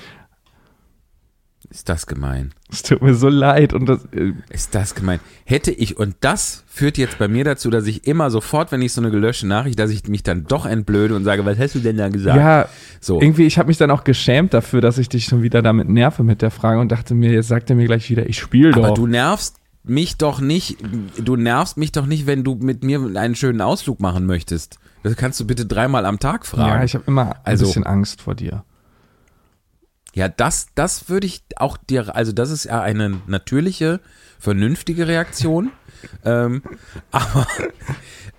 Ist 1.71 1.88
das 1.88 2.07
gemein? 2.07 2.51
Es 2.71 2.81
tut 2.81 3.04
mir 3.04 3.13
so 3.13 3.30
leid 3.30 3.74
und 3.74 3.88
das 3.88 4.06
äh 4.06 4.33
ist 4.50 4.74
das 4.74 4.95
gemein. 4.95 5.19
Hätte 5.45 5.71
ich 5.71 5.98
und 5.98 6.16
das 6.21 6.63
führt 6.68 6.98
jetzt 6.98 7.19
bei 7.19 7.27
mir 7.27 7.44
dazu, 7.44 7.69
dass 7.69 7.86
ich 7.86 8.07
immer 8.07 8.31
sofort, 8.31 8.71
wenn 8.71 8.81
ich 8.81 8.92
so 8.92 9.01
eine 9.01 9.12
gelöschte 9.12 9.45
Nachricht, 9.45 9.77
dass 9.77 9.92
ich 9.92 10.07
mich 10.07 10.24
dann 10.24 10.45
doch 10.45 10.66
entblöde 10.66 11.16
und 11.16 11.25
sage, 11.25 11.45
was 11.45 11.60
hast 11.60 11.75
du 11.75 11.80
denn 11.80 11.98
da 11.98 12.10
gesagt? 12.10 12.38
Ja, 12.38 12.68
so. 13.00 13.21
Irgendwie, 13.21 13.45
ich 13.45 13.60
habe 13.60 13.68
mich 13.68 13.77
dann 13.77 13.92
auch 13.92 14.04
geschämt 14.04 14.56
dafür, 14.56 14.81
dass 14.81 14.98
ich 14.98 15.10
dich 15.10 15.25
schon 15.25 15.44
wieder 15.44 15.62
damit 15.62 15.89
nerve 15.89 16.24
mit 16.24 16.42
der 16.42 16.50
Frage 16.50 16.80
und 16.80 16.92
dachte 16.92 17.13
mir, 17.13 17.31
jetzt 17.31 17.50
sagt 17.50 17.69
er 17.69 17.75
mir 17.75 17.86
gleich 17.86 18.10
wieder, 18.10 18.27
ich 18.27 18.39
spiele 18.39 18.71
doch. 18.71 18.83
Aber 18.83 18.94
du 18.95 19.06
nervst 19.06 19.57
mich 19.83 20.18
doch 20.18 20.42
nicht, 20.42 20.77
du 21.24 21.36
nervst 21.36 21.77
mich 21.77 21.92
doch 21.92 22.07
nicht, 22.07 22.25
wenn 22.25 22.44
du 22.44 22.56
mit 22.56 22.83
mir 22.83 23.00
einen 23.16 23.36
schönen 23.36 23.62
Ausflug 23.62 24.00
machen 24.00 24.25
möchtest. 24.25 24.80
Das 25.04 25.16
kannst 25.16 25.39
du 25.39 25.45
bitte 25.45 25.66
dreimal 25.66 26.06
am 26.06 26.19
Tag 26.19 26.45
fragen. 26.45 26.80
Ja, 26.80 26.83
ich 26.83 26.95
habe 26.95 27.06
immer 27.07 27.30
ein 27.30 27.39
also, 27.44 27.66
bisschen 27.66 27.86
Angst 27.86 28.21
vor 28.21 28.36
dir. 28.36 28.63
Ja, 30.13 30.27
das, 30.27 30.67
das 30.75 31.09
würde 31.09 31.27
ich 31.27 31.44
auch 31.56 31.77
dir, 31.77 32.15
also 32.15 32.31
das 32.31 32.50
ist 32.50 32.65
ja 32.65 32.81
eine 32.81 33.21
natürliche, 33.27 34.00
vernünftige 34.39 35.07
Reaktion. 35.07 35.71
ähm, 36.25 36.63
aber 37.11 37.47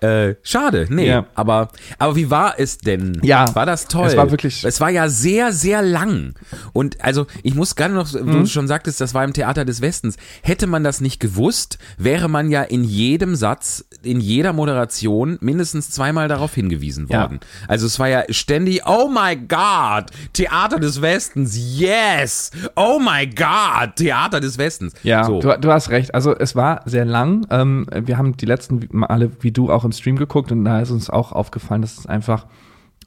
äh, 0.01 0.35
schade, 0.41 0.87
nee. 0.89 1.07
Ja. 1.07 1.27
Aber, 1.35 1.69
aber 1.99 2.15
wie 2.15 2.31
war 2.31 2.55
es 2.57 2.79
denn? 2.79 3.19
Ja. 3.21 3.53
War 3.53 3.67
das 3.67 3.87
toll? 3.87 4.07
Es 4.07 4.17
war 4.17 4.31
wirklich. 4.31 4.63
Es 4.65 4.81
war 4.81 4.89
ja 4.89 5.09
sehr, 5.09 5.53
sehr 5.53 5.83
lang. 5.83 6.33
Und 6.73 7.03
also, 7.03 7.27
ich 7.43 7.53
muss 7.53 7.75
gerne 7.75 7.93
noch, 7.93 8.11
mhm. 8.11 8.31
du 8.31 8.45
schon 8.47 8.67
sagtest, 8.67 8.99
das 8.99 9.13
war 9.13 9.23
im 9.23 9.33
Theater 9.33 9.63
des 9.63 9.79
Westens. 9.79 10.17
Hätte 10.41 10.65
man 10.65 10.83
das 10.83 11.01
nicht 11.01 11.19
gewusst, 11.19 11.77
wäre 11.99 12.29
man 12.29 12.49
ja 12.49 12.63
in 12.63 12.83
jedem 12.83 13.35
Satz, 13.35 13.85
in 14.01 14.19
jeder 14.19 14.53
Moderation 14.53 15.37
mindestens 15.39 15.91
zweimal 15.91 16.27
darauf 16.27 16.55
hingewiesen 16.55 17.07
worden. 17.09 17.39
Ja. 17.41 17.67
Also 17.67 17.85
es 17.85 17.99
war 17.99 18.09
ja 18.09 18.23
ständig, 18.29 18.81
oh 18.87 19.07
my 19.07 19.35
God, 19.35 20.09
Theater 20.33 20.79
des 20.79 20.99
Westens, 21.03 21.55
yes! 21.55 22.49
Oh 22.75 22.99
my 22.99 23.27
God, 23.27 23.97
Theater 23.97 24.39
des 24.39 24.57
Westens. 24.57 24.93
Ja, 25.03 25.25
so. 25.25 25.41
du, 25.41 25.55
du 25.59 25.71
hast 25.71 25.91
recht. 25.91 26.15
Also 26.15 26.35
es 26.35 26.55
war 26.55 26.81
sehr 26.85 27.05
lang. 27.05 27.45
Ähm, 27.51 27.85
wir 27.93 28.17
haben 28.17 28.35
die 28.35 28.47
letzten 28.47 28.87
Male, 28.91 29.29
wie 29.41 29.51
du 29.51 29.71
auch 29.71 29.85
im 29.85 29.90
Stream 29.93 30.15
geguckt 30.15 30.51
und 30.51 30.65
da 30.65 30.79
ist 30.79 30.91
uns 30.91 31.09
auch 31.09 31.31
aufgefallen, 31.31 31.81
dass 31.81 31.97
es 31.97 32.05
einfach 32.05 32.45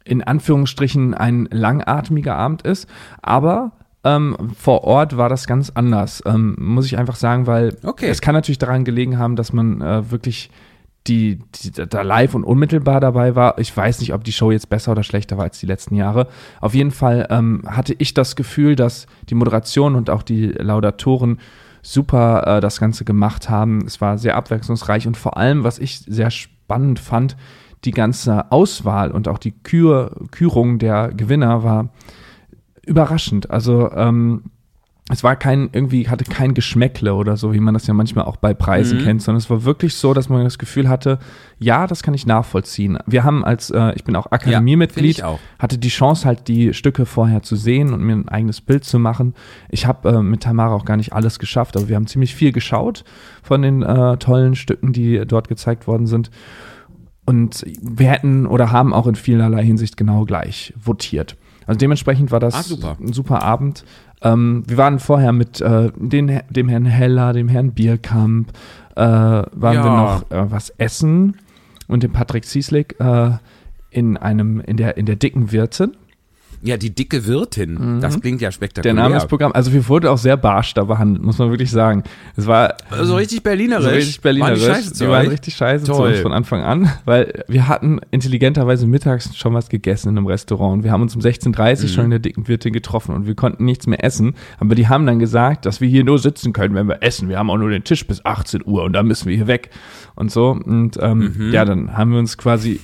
in 0.04 0.22
Anführungsstrichen 0.22 1.14
ein 1.14 1.48
langatmiger 1.50 2.36
Abend 2.36 2.62
ist. 2.62 2.88
Aber 3.22 3.72
ähm, 4.04 4.36
vor 4.56 4.84
Ort 4.84 5.16
war 5.16 5.28
das 5.28 5.46
ganz 5.46 5.70
anders, 5.70 6.22
ähm, 6.26 6.56
muss 6.58 6.86
ich 6.86 6.98
einfach 6.98 7.16
sagen, 7.16 7.46
weil 7.46 7.76
okay. 7.82 8.08
es 8.08 8.20
kann 8.20 8.34
natürlich 8.34 8.58
daran 8.58 8.84
gelegen 8.84 9.18
haben, 9.18 9.34
dass 9.34 9.52
man 9.52 9.80
äh, 9.80 10.10
wirklich 10.10 10.50
die, 11.06 11.38
die, 11.62 11.70
da 11.72 12.02
live 12.02 12.34
und 12.34 12.44
unmittelbar 12.44 13.00
dabei 13.00 13.34
war. 13.34 13.58
Ich 13.58 13.74
weiß 13.74 14.00
nicht, 14.00 14.14
ob 14.14 14.24
die 14.24 14.32
Show 14.32 14.50
jetzt 14.50 14.70
besser 14.70 14.92
oder 14.92 15.02
schlechter 15.02 15.36
war 15.36 15.44
als 15.44 15.58
die 15.58 15.66
letzten 15.66 15.96
Jahre. 15.96 16.28
Auf 16.60 16.74
jeden 16.74 16.92
Fall 16.92 17.26
ähm, 17.30 17.62
hatte 17.66 17.94
ich 17.98 18.14
das 18.14 18.36
Gefühl, 18.36 18.76
dass 18.76 19.06
die 19.28 19.34
Moderation 19.34 19.96
und 19.96 20.08
auch 20.08 20.22
die 20.22 20.46
Laudatoren 20.48 21.40
super 21.82 22.56
äh, 22.56 22.60
das 22.60 22.80
Ganze 22.80 23.04
gemacht 23.04 23.50
haben. 23.50 23.84
Es 23.86 24.00
war 24.00 24.16
sehr 24.16 24.36
abwechslungsreich 24.36 25.06
und 25.06 25.16
vor 25.16 25.36
allem, 25.36 25.64
was 25.64 25.78
ich 25.78 26.00
sehr 26.00 26.30
spannend 26.30 26.53
fand, 26.98 27.36
die 27.84 27.90
ganze 27.90 28.50
Auswahl 28.50 29.10
und 29.10 29.28
auch 29.28 29.38
die 29.38 29.52
Kür 29.52 30.10
Kürung 30.30 30.78
der 30.78 31.12
Gewinner 31.12 31.62
war 31.62 31.90
überraschend. 32.86 33.50
Also 33.50 33.90
ähm, 33.92 34.44
es 35.10 35.22
war 35.22 35.36
kein, 35.36 35.68
irgendwie 35.72 36.08
hatte 36.08 36.24
kein 36.24 36.54
Geschmäckle 36.54 37.14
oder 37.14 37.36
so, 37.36 37.52
wie 37.52 37.60
man 37.60 37.74
das 37.74 37.86
ja 37.86 37.92
manchmal 37.92 38.24
auch 38.24 38.36
bei 38.36 38.54
Preisen 38.54 39.00
mhm. 39.00 39.04
kennt, 39.04 39.22
sondern 39.22 39.38
es 39.38 39.50
war 39.50 39.64
wirklich 39.64 39.96
so, 39.96 40.14
dass 40.14 40.30
man 40.30 40.42
das 40.44 40.58
Gefühl 40.58 40.88
hatte, 40.88 41.18
ja, 41.58 41.86
das 41.86 42.02
kann 42.02 42.14
ich 42.14 42.24
nachvollziehen. 42.24 42.98
Wir 43.04 43.22
haben 43.22 43.44
als, 43.44 43.68
äh, 43.68 43.92
ich 43.96 44.04
bin 44.04 44.16
auch 44.16 44.32
Akademiemitglied, 44.32 45.18
ja, 45.18 45.38
hatte 45.58 45.76
die 45.76 45.90
Chance 45.90 46.26
halt 46.26 46.48
die 46.48 46.72
Stücke 46.72 47.04
vorher 47.04 47.42
zu 47.42 47.54
sehen 47.54 47.92
und 47.92 48.02
mir 48.02 48.14
ein 48.14 48.30
eigenes 48.30 48.62
Bild 48.62 48.84
zu 48.84 48.98
machen. 48.98 49.34
Ich 49.68 49.84
habe 49.84 50.08
äh, 50.08 50.22
mit 50.22 50.42
Tamara 50.42 50.74
auch 50.74 50.86
gar 50.86 50.96
nicht 50.96 51.12
alles 51.12 51.38
geschafft, 51.38 51.76
aber 51.76 51.90
wir 51.90 51.96
haben 51.96 52.06
ziemlich 52.06 52.34
viel 52.34 52.52
geschaut 52.52 53.04
von 53.42 53.60
den 53.60 53.82
äh, 53.82 54.16
tollen 54.16 54.54
Stücken, 54.54 54.94
die 54.94 55.22
dort 55.26 55.48
gezeigt 55.48 55.86
worden 55.86 56.06
sind. 56.06 56.30
Und 57.26 57.62
wir 57.82 58.10
hätten 58.10 58.46
oder 58.46 58.72
haben 58.72 58.94
auch 58.94 59.06
in 59.06 59.16
vielerlei 59.16 59.64
Hinsicht 59.64 59.98
genau 59.98 60.24
gleich 60.24 60.72
votiert. 60.82 61.36
Also 61.66 61.78
dementsprechend 61.78 62.30
war 62.30 62.40
das 62.40 62.54
ah, 62.54 62.62
super. 62.62 62.96
ein 63.00 63.12
super 63.12 63.42
Abend. 63.42 63.84
Ähm, 64.22 64.62
wir 64.66 64.76
waren 64.76 64.98
vorher 64.98 65.32
mit 65.32 65.60
äh, 65.60 65.90
den, 65.96 66.40
dem 66.50 66.68
Herrn 66.68 66.86
Heller, 66.86 67.32
dem 67.32 67.48
Herrn 67.48 67.72
Bierkamp, 67.72 68.52
äh, 68.96 69.00
waren 69.00 69.74
ja. 69.74 69.84
wir 69.84 69.90
noch 69.90 70.30
äh, 70.30 70.50
was 70.50 70.70
essen 70.70 71.36
und 71.88 72.02
dem 72.02 72.12
Patrick 72.12 72.44
Zieslik 72.44 72.98
äh, 73.00 73.32
in 73.90 74.16
einem, 74.16 74.60
in 74.60 74.76
der, 74.76 74.96
in 74.96 75.06
der 75.06 75.16
dicken 75.16 75.52
Wirtin. 75.52 75.96
Ja, 76.66 76.78
die 76.78 76.94
dicke 76.94 77.26
Wirtin. 77.26 78.00
Das 78.00 78.18
klingt 78.20 78.40
ja 78.40 78.50
spektakulär. 78.50 78.94
Der 78.94 79.02
Name 79.02 79.16
des 79.16 79.26
Programms, 79.26 79.54
also 79.54 79.72
wir 79.74 79.86
wurden 79.86 80.06
auch 80.06 80.16
sehr 80.16 80.38
barsch 80.38 80.72
da 80.72 80.84
behandelt, 80.84 81.22
muss 81.22 81.36
man 81.38 81.50
wirklich 81.50 81.70
sagen. 81.70 82.04
Es 82.36 82.46
war 82.46 82.74
so 83.02 83.16
richtig 83.16 83.42
berlinerisch. 83.42 83.84
so 83.84 83.90
richtig 83.90 84.20
berlinerisch. 84.22 84.62
Waren 84.62 84.68
die 84.70 84.74
scheiße 84.74 84.92
zu 84.94 85.04
die 85.04 85.10
waren 85.10 85.26
richtig 85.28 85.54
scheiße 85.56 85.84
zu 85.84 85.92
uns 85.94 86.20
von 86.20 86.32
Anfang 86.32 86.62
an, 86.62 86.90
weil 87.04 87.44
wir 87.48 87.68
hatten 87.68 88.00
intelligenterweise 88.10 88.86
mittags 88.86 89.36
schon 89.36 89.52
was 89.52 89.68
gegessen 89.68 90.08
in 90.08 90.16
einem 90.16 90.26
Restaurant. 90.26 90.84
Wir 90.84 90.90
haben 90.90 91.02
uns 91.02 91.14
um 91.14 91.20
16.30 91.20 91.52
Uhr 91.76 91.82
Mhm. 91.84 91.88
schon 91.88 92.04
in 92.06 92.10
der 92.10 92.18
dicken 92.20 92.48
Wirtin 92.48 92.72
getroffen 92.72 93.14
und 93.14 93.26
wir 93.26 93.34
konnten 93.34 93.66
nichts 93.66 93.86
mehr 93.86 94.02
essen. 94.02 94.34
Aber 94.58 94.74
die 94.74 94.88
haben 94.88 95.04
dann 95.04 95.18
gesagt, 95.18 95.66
dass 95.66 95.82
wir 95.82 95.88
hier 95.88 96.02
nur 96.04 96.18
sitzen 96.18 96.54
können, 96.54 96.74
wenn 96.74 96.88
wir 96.88 97.02
essen. 97.02 97.28
Wir 97.28 97.38
haben 97.38 97.50
auch 97.50 97.58
nur 97.58 97.68
den 97.70 97.84
Tisch 97.84 98.06
bis 98.06 98.24
18 98.24 98.62
Uhr 98.64 98.84
und 98.84 98.94
dann 98.94 99.06
müssen 99.06 99.28
wir 99.28 99.36
hier 99.36 99.46
weg 99.48 99.68
und 100.14 100.30
so. 100.30 100.50
Und 100.64 100.98
ähm, 101.00 101.34
Mhm. 101.36 101.52
ja, 101.52 101.66
dann 101.66 101.94
haben 101.96 102.12
wir 102.12 102.18
uns 102.18 102.38
quasi 102.38 102.80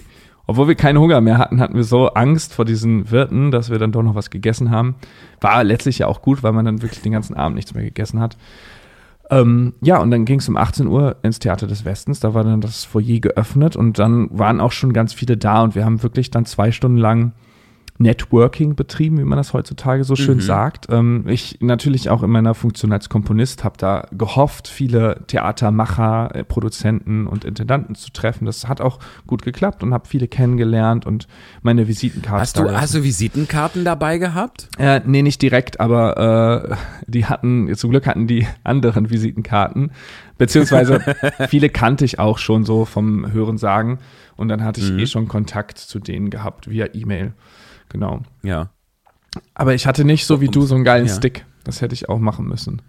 obwohl 0.47 0.68
wir 0.68 0.75
keinen 0.75 0.99
Hunger 0.99 1.20
mehr 1.20 1.38
hatten, 1.38 1.61
hatten 1.61 1.75
wir 1.75 1.85
so 1.85 2.09
Angst 2.09 2.54
vor 2.54 2.64
diesen 2.64 3.11
Wirten, 3.11 3.50
dass 3.50 3.70
wir 3.70 3.78
dann 3.78 3.92
doch 3.92 4.02
noch 4.02 4.14
was 4.14 4.30
gegessen 4.30 4.70
haben. 4.70 4.97
War 5.40 5.62
letztlich 5.64 5.99
ja 5.99 6.06
auch 6.06 6.23
gut, 6.23 6.42
weil 6.42 6.52
man 6.52 6.64
dann 6.64 6.82
wirklich 6.82 7.02
den 7.02 7.12
ganzen 7.12 7.35
Abend 7.35 7.56
nichts 7.56 7.75
mehr 7.75 7.85
gegessen 7.85 8.20
hat. 8.20 8.37
Ähm, 9.30 9.75
ja, 9.80 9.99
und 9.99 10.11
dann 10.11 10.25
ging 10.25 10.40
es 10.40 10.49
um 10.49 10.56
18 10.56 10.88
Uhr 10.88 11.16
ins 11.23 11.38
Theater 11.38 11.68
des 11.68 11.85
Westens. 11.85 12.18
Da 12.18 12.35
war 12.35 12.42
dann 12.42 12.61
das 12.61 12.85
Foyer 12.85 13.20
geöffnet 13.20 13.76
und 13.76 13.99
dann 13.99 14.28
waren 14.37 14.61
auch 14.61 14.73
schon 14.73 14.92
ganz 14.92 15.14
viele 15.14 15.37
da 15.37 15.62
und 15.62 15.76
wir 15.76 15.85
haben 15.85 16.02
wirklich 16.02 16.30
dann 16.30 16.47
zwei 16.47 16.73
Stunden 16.73 16.99
lang 16.99 17.32
Networking 18.00 18.76
betrieben, 18.76 19.19
wie 19.19 19.25
man 19.25 19.37
das 19.37 19.52
heutzutage 19.52 20.04
so 20.04 20.16
schön 20.16 20.40
sagt. 20.40 20.87
Ähm, 20.88 21.25
ich 21.28 21.59
natürlich 21.61 22.09
auch 22.09 22.23
in 22.23 22.30
meiner 22.30 22.54
Funktion 22.54 22.92
als 22.95 23.11
Komponist 23.11 23.62
habe 23.62 23.76
da 23.76 24.09
gehofft, 24.11 24.69
viele 24.69 25.23
Theatermacher, 25.26 26.35
äh, 26.35 26.45
Produzenten 26.45 27.26
und 27.26 27.45
Intendanten 27.45 27.95
zu 27.95 28.11
treffen. 28.11 28.47
Das 28.47 28.66
hat 28.66 28.80
auch 28.80 29.00
gut 29.26 29.42
geklappt 29.42 29.83
und 29.83 29.92
habe 29.92 30.09
viele 30.09 30.28
kennengelernt 30.28 31.04
und 31.04 31.28
meine 31.61 31.88
Visitenkarte. 31.88 32.40
Hast 32.40 32.59
du, 32.59 32.71
hast 32.73 32.95
du 32.95 33.04
Visitenkarten 33.04 33.85
dabei 33.85 34.16
gehabt? 34.16 34.71
Äh, 34.78 35.02
nee, 35.04 35.21
nicht 35.21 35.42
direkt, 35.42 35.78
aber 35.78 36.71
äh, 36.71 36.76
die 37.07 37.26
hatten, 37.26 37.75
zum 37.76 37.90
Glück 37.90 38.07
hatten 38.07 38.26
die 38.26 38.47
anderen 38.64 39.11
Visitenkarten, 39.11 39.90
beziehungsweise 40.38 41.00
viele 41.50 41.69
kannte 41.69 42.07
ich 42.07 42.19
auch 42.19 42.38
schon 42.38 42.64
so 42.64 42.87
vom 42.87 43.30
Hören 43.30 43.59
sagen 43.59 43.99
und 44.38 44.49
dann 44.49 44.64
hatte 44.64 44.80
ich 44.80 44.90
eh 44.90 45.07
schon 45.07 45.28
Kontakt 45.28 45.76
zu 45.76 45.99
denen 45.99 46.30
gehabt 46.30 46.71
via 46.71 46.87
E-Mail. 46.95 47.35
Genau. 47.90 48.23
Ja. 48.42 48.70
Aber 49.54 49.75
ich 49.75 49.87
hatte 49.87 50.04
nicht 50.04 50.26
so 50.26 50.40
wie 50.40 50.49
du 50.49 50.62
so 50.62 50.75
einen 50.75 50.85
geilen 50.85 51.06
Ja. 51.06 51.14
Stick. 51.14 51.44
Das 51.64 51.82
hätte 51.82 51.94
ich 51.94 52.09
auch 52.09 52.18
machen 52.18 52.49
müssen. 52.49 52.82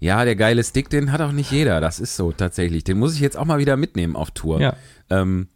Ja, 0.00 0.24
der 0.24 0.36
geile 0.36 0.62
Stick, 0.64 0.88
den 0.90 1.12
hat 1.12 1.20
auch 1.20 1.32
nicht 1.32 1.50
jeder. 1.50 1.80
Das 1.80 2.00
ist 2.00 2.16
so 2.16 2.32
tatsächlich. 2.32 2.84
Den 2.84 2.98
muss 2.98 3.14
ich 3.14 3.20
jetzt 3.20 3.36
auch 3.36 3.44
mal 3.44 3.58
wieder 3.58 3.76
mitnehmen 3.76 4.16
auf 4.16 4.30
Tour. 4.30 4.60
Ja. 4.60 4.76
Ähm, 5.10 5.48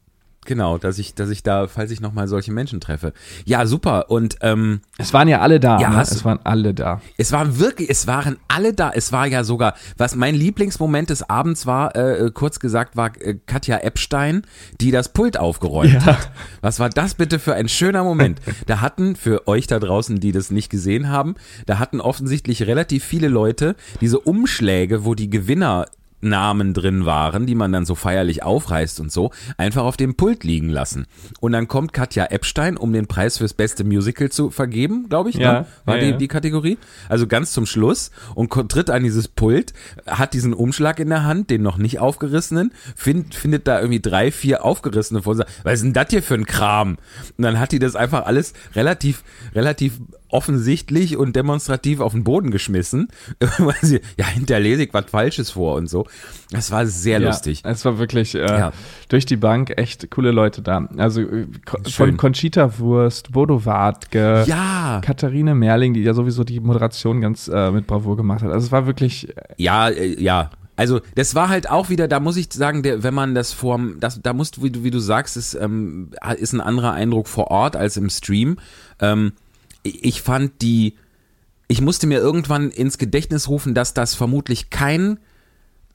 genau, 0.44 0.78
dass 0.78 0.98
ich, 0.98 1.14
dass 1.14 1.30
ich 1.30 1.42
da, 1.42 1.66
falls 1.68 1.90
ich 1.90 2.00
nochmal 2.00 2.28
solche 2.28 2.52
Menschen 2.52 2.80
treffe. 2.80 3.12
Ja, 3.44 3.66
super. 3.66 4.10
Und 4.10 4.36
ähm, 4.40 4.80
Es 4.98 5.12
waren 5.12 5.28
ja 5.28 5.40
alle 5.40 5.60
da. 5.60 5.78
Ja, 5.80 5.90
ne? 5.90 6.02
Es 6.02 6.24
waren 6.24 6.40
alle 6.44 6.74
da. 6.74 7.00
es 7.16 7.32
waren 7.32 7.58
wirklich, 7.58 7.88
es 7.90 8.06
waren 8.06 8.36
alle 8.48 8.72
da. 8.74 8.90
Es 8.94 9.12
war 9.12 9.26
ja 9.26 9.44
sogar, 9.44 9.74
was 9.96 10.14
mein 10.16 10.34
Lieblingsmoment 10.34 11.10
des 11.10 11.28
Abends 11.28 11.66
war, 11.66 11.94
äh, 11.96 12.30
kurz 12.32 12.60
gesagt, 12.60 12.96
war 12.96 13.12
äh, 13.20 13.36
Katja 13.46 13.78
Epstein, 13.78 14.42
die 14.80 14.90
das 14.90 15.10
Pult 15.12 15.36
aufgeräumt 15.38 15.92
Ja. 15.92 16.04
hat. 16.06 16.30
Was 16.60 16.78
war 16.80 16.88
das 16.90 17.14
bitte 17.14 17.38
für 17.38 17.54
ein 17.54 17.68
schöner 17.68 18.04
Moment? 18.04 18.40
Da 18.66 18.80
hatten, 18.80 19.16
für 19.16 19.48
euch 19.48 19.66
da 19.66 19.78
draußen, 19.80 20.20
die 20.20 20.30
das 20.32 20.50
nicht 20.50 20.70
gesehen 20.70 21.08
haben, 21.08 21.34
da 21.66 21.78
hatten 21.78 22.00
offensichtlich 22.00 22.62
relativ 22.66 23.04
viele 23.04 23.28
Leute 23.28 23.74
diese 24.00 24.18
Umschläge, 24.20 25.04
wo 25.04 25.14
die 25.14 25.30
Gewinner 25.30 25.86
Namen 26.22 26.72
drin 26.72 27.04
waren, 27.04 27.46
die 27.46 27.54
man 27.54 27.72
dann 27.72 27.84
so 27.84 27.94
feierlich 27.94 28.42
aufreißt 28.42 29.00
und 29.00 29.12
so, 29.12 29.30
einfach 29.56 29.82
auf 29.82 29.96
dem 29.96 30.14
Pult 30.14 30.44
liegen 30.44 30.68
lassen. 30.68 31.06
Und 31.40 31.52
dann 31.52 31.68
kommt 31.68 31.92
Katja 31.92 32.26
Epstein, 32.26 32.76
um 32.76 32.92
den 32.92 33.06
Preis 33.06 33.38
fürs 33.38 33.54
beste 33.54 33.84
Musical 33.84 34.30
zu 34.30 34.50
vergeben, 34.50 35.08
glaube 35.08 35.30
ich, 35.30 35.36
Ja, 35.36 35.52
ne? 35.52 35.66
war 35.84 35.96
ja, 35.96 36.04
die, 36.04 36.10
ja. 36.10 36.16
die 36.16 36.28
Kategorie. 36.28 36.78
Also 37.08 37.26
ganz 37.26 37.52
zum 37.52 37.66
Schluss 37.66 38.10
und 38.34 38.50
tritt 38.70 38.88
an 38.88 39.02
dieses 39.02 39.28
Pult, 39.28 39.72
hat 40.06 40.32
diesen 40.34 40.54
Umschlag 40.54 41.00
in 41.00 41.08
der 41.08 41.24
Hand, 41.24 41.50
den 41.50 41.62
noch 41.62 41.76
nicht 41.76 41.98
aufgerissenen, 41.98 42.72
find, 42.94 43.34
findet 43.34 43.66
da 43.66 43.80
irgendwie 43.80 44.00
drei, 44.00 44.30
vier 44.30 44.64
aufgerissene 44.64 45.22
vor 45.22 45.34
sagt, 45.34 45.50
was 45.64 45.74
ist 45.74 45.84
denn 45.84 45.92
das 45.92 46.06
hier 46.10 46.22
für 46.22 46.34
ein 46.34 46.46
Kram? 46.46 46.98
Und 47.36 47.44
dann 47.44 47.58
hat 47.58 47.72
die 47.72 47.78
das 47.78 47.96
einfach 47.96 48.26
alles 48.26 48.52
relativ, 48.74 49.24
relativ 49.54 50.00
offensichtlich 50.32 51.16
und 51.16 51.36
demonstrativ 51.36 52.00
auf 52.00 52.12
den 52.12 52.24
Boden 52.24 52.50
geschmissen, 52.50 53.08
weil 53.58 53.74
sie, 53.82 54.00
ja, 54.18 54.26
hinterlese 54.26 54.84
ich 54.84 54.94
was 54.94 55.06
Falsches 55.10 55.50
vor 55.52 55.76
und 55.76 55.88
so. 55.88 56.06
Das 56.50 56.70
war 56.70 56.86
sehr 56.86 57.20
lustig. 57.20 57.62
Ja, 57.64 57.70
es 57.70 57.84
war 57.84 57.98
wirklich 57.98 58.34
äh, 58.34 58.40
Ja. 58.40 58.72
durch 59.08 59.26
die 59.26 59.36
Bank 59.36 59.72
echt 59.76 60.10
coole 60.10 60.30
Leute 60.32 60.62
da. 60.62 60.88
Also 60.96 61.20
äh, 61.22 61.46
Ko- 61.64 61.78
von 61.82 61.90
Schön. 61.90 62.16
Conchita 62.16 62.78
Wurst, 62.78 63.32
Bodo 63.32 63.64
Wartke, 63.64 64.44
Ja, 64.46 65.00
Katharine 65.04 65.54
Merling, 65.54 65.94
die 65.94 66.02
ja 66.02 66.14
sowieso 66.14 66.44
die 66.44 66.60
Moderation 66.60 67.20
ganz 67.20 67.48
äh, 67.48 67.70
mit 67.70 67.86
Bravour 67.86 68.16
gemacht 68.16 68.42
hat. 68.42 68.50
Also 68.50 68.66
es 68.66 68.72
war 68.72 68.86
wirklich, 68.86 69.28
äh, 69.36 69.42
Ja, 69.56 69.88
äh, 69.88 70.20
ja. 70.20 70.50
Also 70.74 71.00
das 71.14 71.34
war 71.34 71.50
halt 71.50 71.70
auch 71.70 71.90
wieder, 71.90 72.08
da 72.08 72.18
muss 72.18 72.36
ich 72.38 72.48
sagen, 72.50 72.82
der, 72.82 73.02
wenn 73.02 73.12
man 73.12 73.34
das 73.34 73.52
vorm, 73.52 73.96
das, 74.00 74.20
da 74.22 74.32
musst 74.32 74.62
wie 74.62 74.70
du, 74.70 74.82
wie 74.84 74.90
du 74.90 75.00
sagst, 75.00 75.36
ist, 75.36 75.54
ähm, 75.54 76.10
ist 76.38 76.54
ein 76.54 76.62
anderer 76.62 76.92
Eindruck 76.92 77.28
vor 77.28 77.50
Ort 77.50 77.76
als 77.76 77.98
im 77.98 78.08
Stream. 78.08 78.56
Ähm, 78.98 79.32
ich 79.82 80.22
fand 80.22 80.62
die, 80.62 80.96
ich 81.68 81.80
musste 81.80 82.06
mir 82.06 82.18
irgendwann 82.18 82.70
ins 82.70 82.98
Gedächtnis 82.98 83.48
rufen, 83.48 83.74
dass 83.74 83.94
das 83.94 84.14
vermutlich 84.14 84.70
kein 84.70 85.18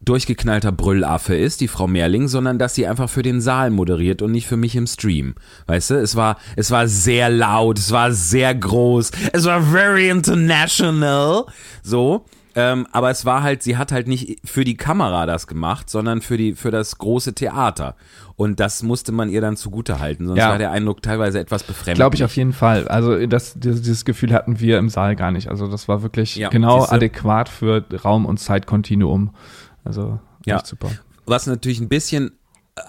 durchgeknallter 0.02 0.72
Brüllaffe 0.72 1.36
ist, 1.36 1.62
die 1.62 1.68
Frau 1.68 1.88
Merling, 1.88 2.28
sondern 2.28 2.60
dass 2.60 2.76
sie 2.76 2.88
einfach 2.88 3.10
für 3.10 3.24
den 3.24 3.42
Saal 3.42 3.72
moderiert 3.72 4.22
und 4.22 4.32
nicht 4.32 4.48
für 4.48 4.58
mich 4.58 4.76
im 4.76 4.88
Stream. 4.88 5.36
Weißt 5.66 5.90
du, 5.90 5.96
es 5.96 6.16
war, 6.16 6.38
es 6.56 6.72
war 6.72 6.88
sehr 6.88 7.30
laut, 7.30 7.80
es 7.80 7.92
war 7.92 8.12
sehr 8.12 8.54
groß, 8.54 9.12
es 9.34 9.46
war 9.46 9.62
very 9.62 10.10
international, 10.10 11.46
so. 11.82 12.26
Ähm, 12.60 12.88
aber 12.92 13.12
es 13.12 13.24
war 13.24 13.44
halt, 13.44 13.62
sie 13.62 13.78
hat 13.78 13.92
halt 13.92 14.08
nicht 14.08 14.40
für 14.44 14.64
die 14.64 14.76
Kamera 14.78 15.28
das 15.28 15.46
gemacht, 15.46 15.92
sondern 15.92 16.22
für 16.22 16.38
die, 16.38 16.54
für 16.56 16.72
das 16.72 16.98
große 16.98 17.34
Theater. 17.36 17.96
Und 18.36 18.60
das 18.60 18.82
musste 18.82 19.12
man 19.12 19.30
ihr 19.30 19.42
dann 19.42 19.56
zugute 19.58 20.00
halten, 20.00 20.26
sonst 20.26 20.40
Ja. 20.40 20.50
war 20.50 20.58
der 20.58 20.72
Eindruck 20.72 21.04
teilweise 21.04 21.40
etwas 21.40 21.62
befremdlich. 21.64 21.96
glaube 21.98 22.16
ich 22.16 22.24
auf 22.24 22.36
jeden 22.36 22.54
Fall. 22.54 22.88
Also 22.88 23.28
das, 23.28 23.54
dieses, 23.60 24.06
Gefühl 24.06 24.34
hatten 24.34 24.60
wir 24.60 24.80
im 24.80 24.90
Saal 24.90 25.16
gar 25.16 25.30
nicht. 25.32 25.50
Also 25.50 25.68
das 25.68 25.88
war 25.88 26.02
wirklich 26.02 26.36
Ja, 26.36 26.50
genau 26.50 26.80
siehste. 26.80 26.96
adäquat 26.96 27.48
für 27.48 27.86
Raum- 28.04 28.26
und 28.26 28.40
Zeitkontinuum. 28.40 29.36
Also 29.84 30.20
Ja. 30.46 30.64
super. 30.66 30.90
was 31.28 31.46
natürlich 31.46 31.80
ein 31.80 31.90
bisschen, 31.90 32.32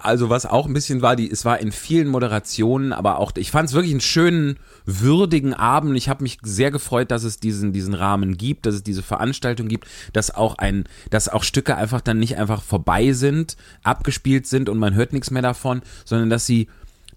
also 0.02 0.30
was 0.30 0.46
auch 0.46 0.66
ein 0.66 0.74
bisschen 0.74 1.02
war, 1.02 1.16
die, 1.16 1.30
es 1.30 1.44
war 1.44 1.58
in 1.58 1.72
vielen 1.72 2.08
Moderationen, 2.08 2.92
aber 2.92 3.18
auch, 3.18 3.32
ich 3.36 3.50
fand 3.50 3.68
es 3.68 3.74
wirklich 3.74 3.92
einen 3.92 4.00
schönen, 4.00 4.58
würdigen 4.84 5.54
Abend. 5.54 5.96
Ich 5.96 6.08
habe 6.08 6.22
mich 6.22 6.38
sehr 6.42 6.70
gefreut, 6.70 7.10
dass 7.10 7.24
es 7.24 7.40
diesen, 7.40 7.72
diesen 7.72 7.94
Rahmen 7.94 8.36
gibt, 8.36 8.66
dass 8.66 8.74
es 8.74 8.82
diese 8.82 9.02
Veranstaltung 9.02 9.68
gibt, 9.68 9.86
dass 10.12 10.34
auch 10.34 10.56
ein, 10.58 10.84
dass 11.10 11.28
auch 11.28 11.44
Stücke 11.44 11.76
einfach 11.76 12.00
dann 12.00 12.18
nicht 12.18 12.38
einfach 12.38 12.62
vorbei 12.62 13.12
sind, 13.12 13.56
abgespielt 13.82 14.46
sind 14.46 14.68
und 14.68 14.78
man 14.78 14.94
hört 14.94 15.12
nichts 15.12 15.30
mehr 15.30 15.42
davon, 15.42 15.82
sondern 16.04 16.30
dass 16.30 16.46
sie 16.46 16.68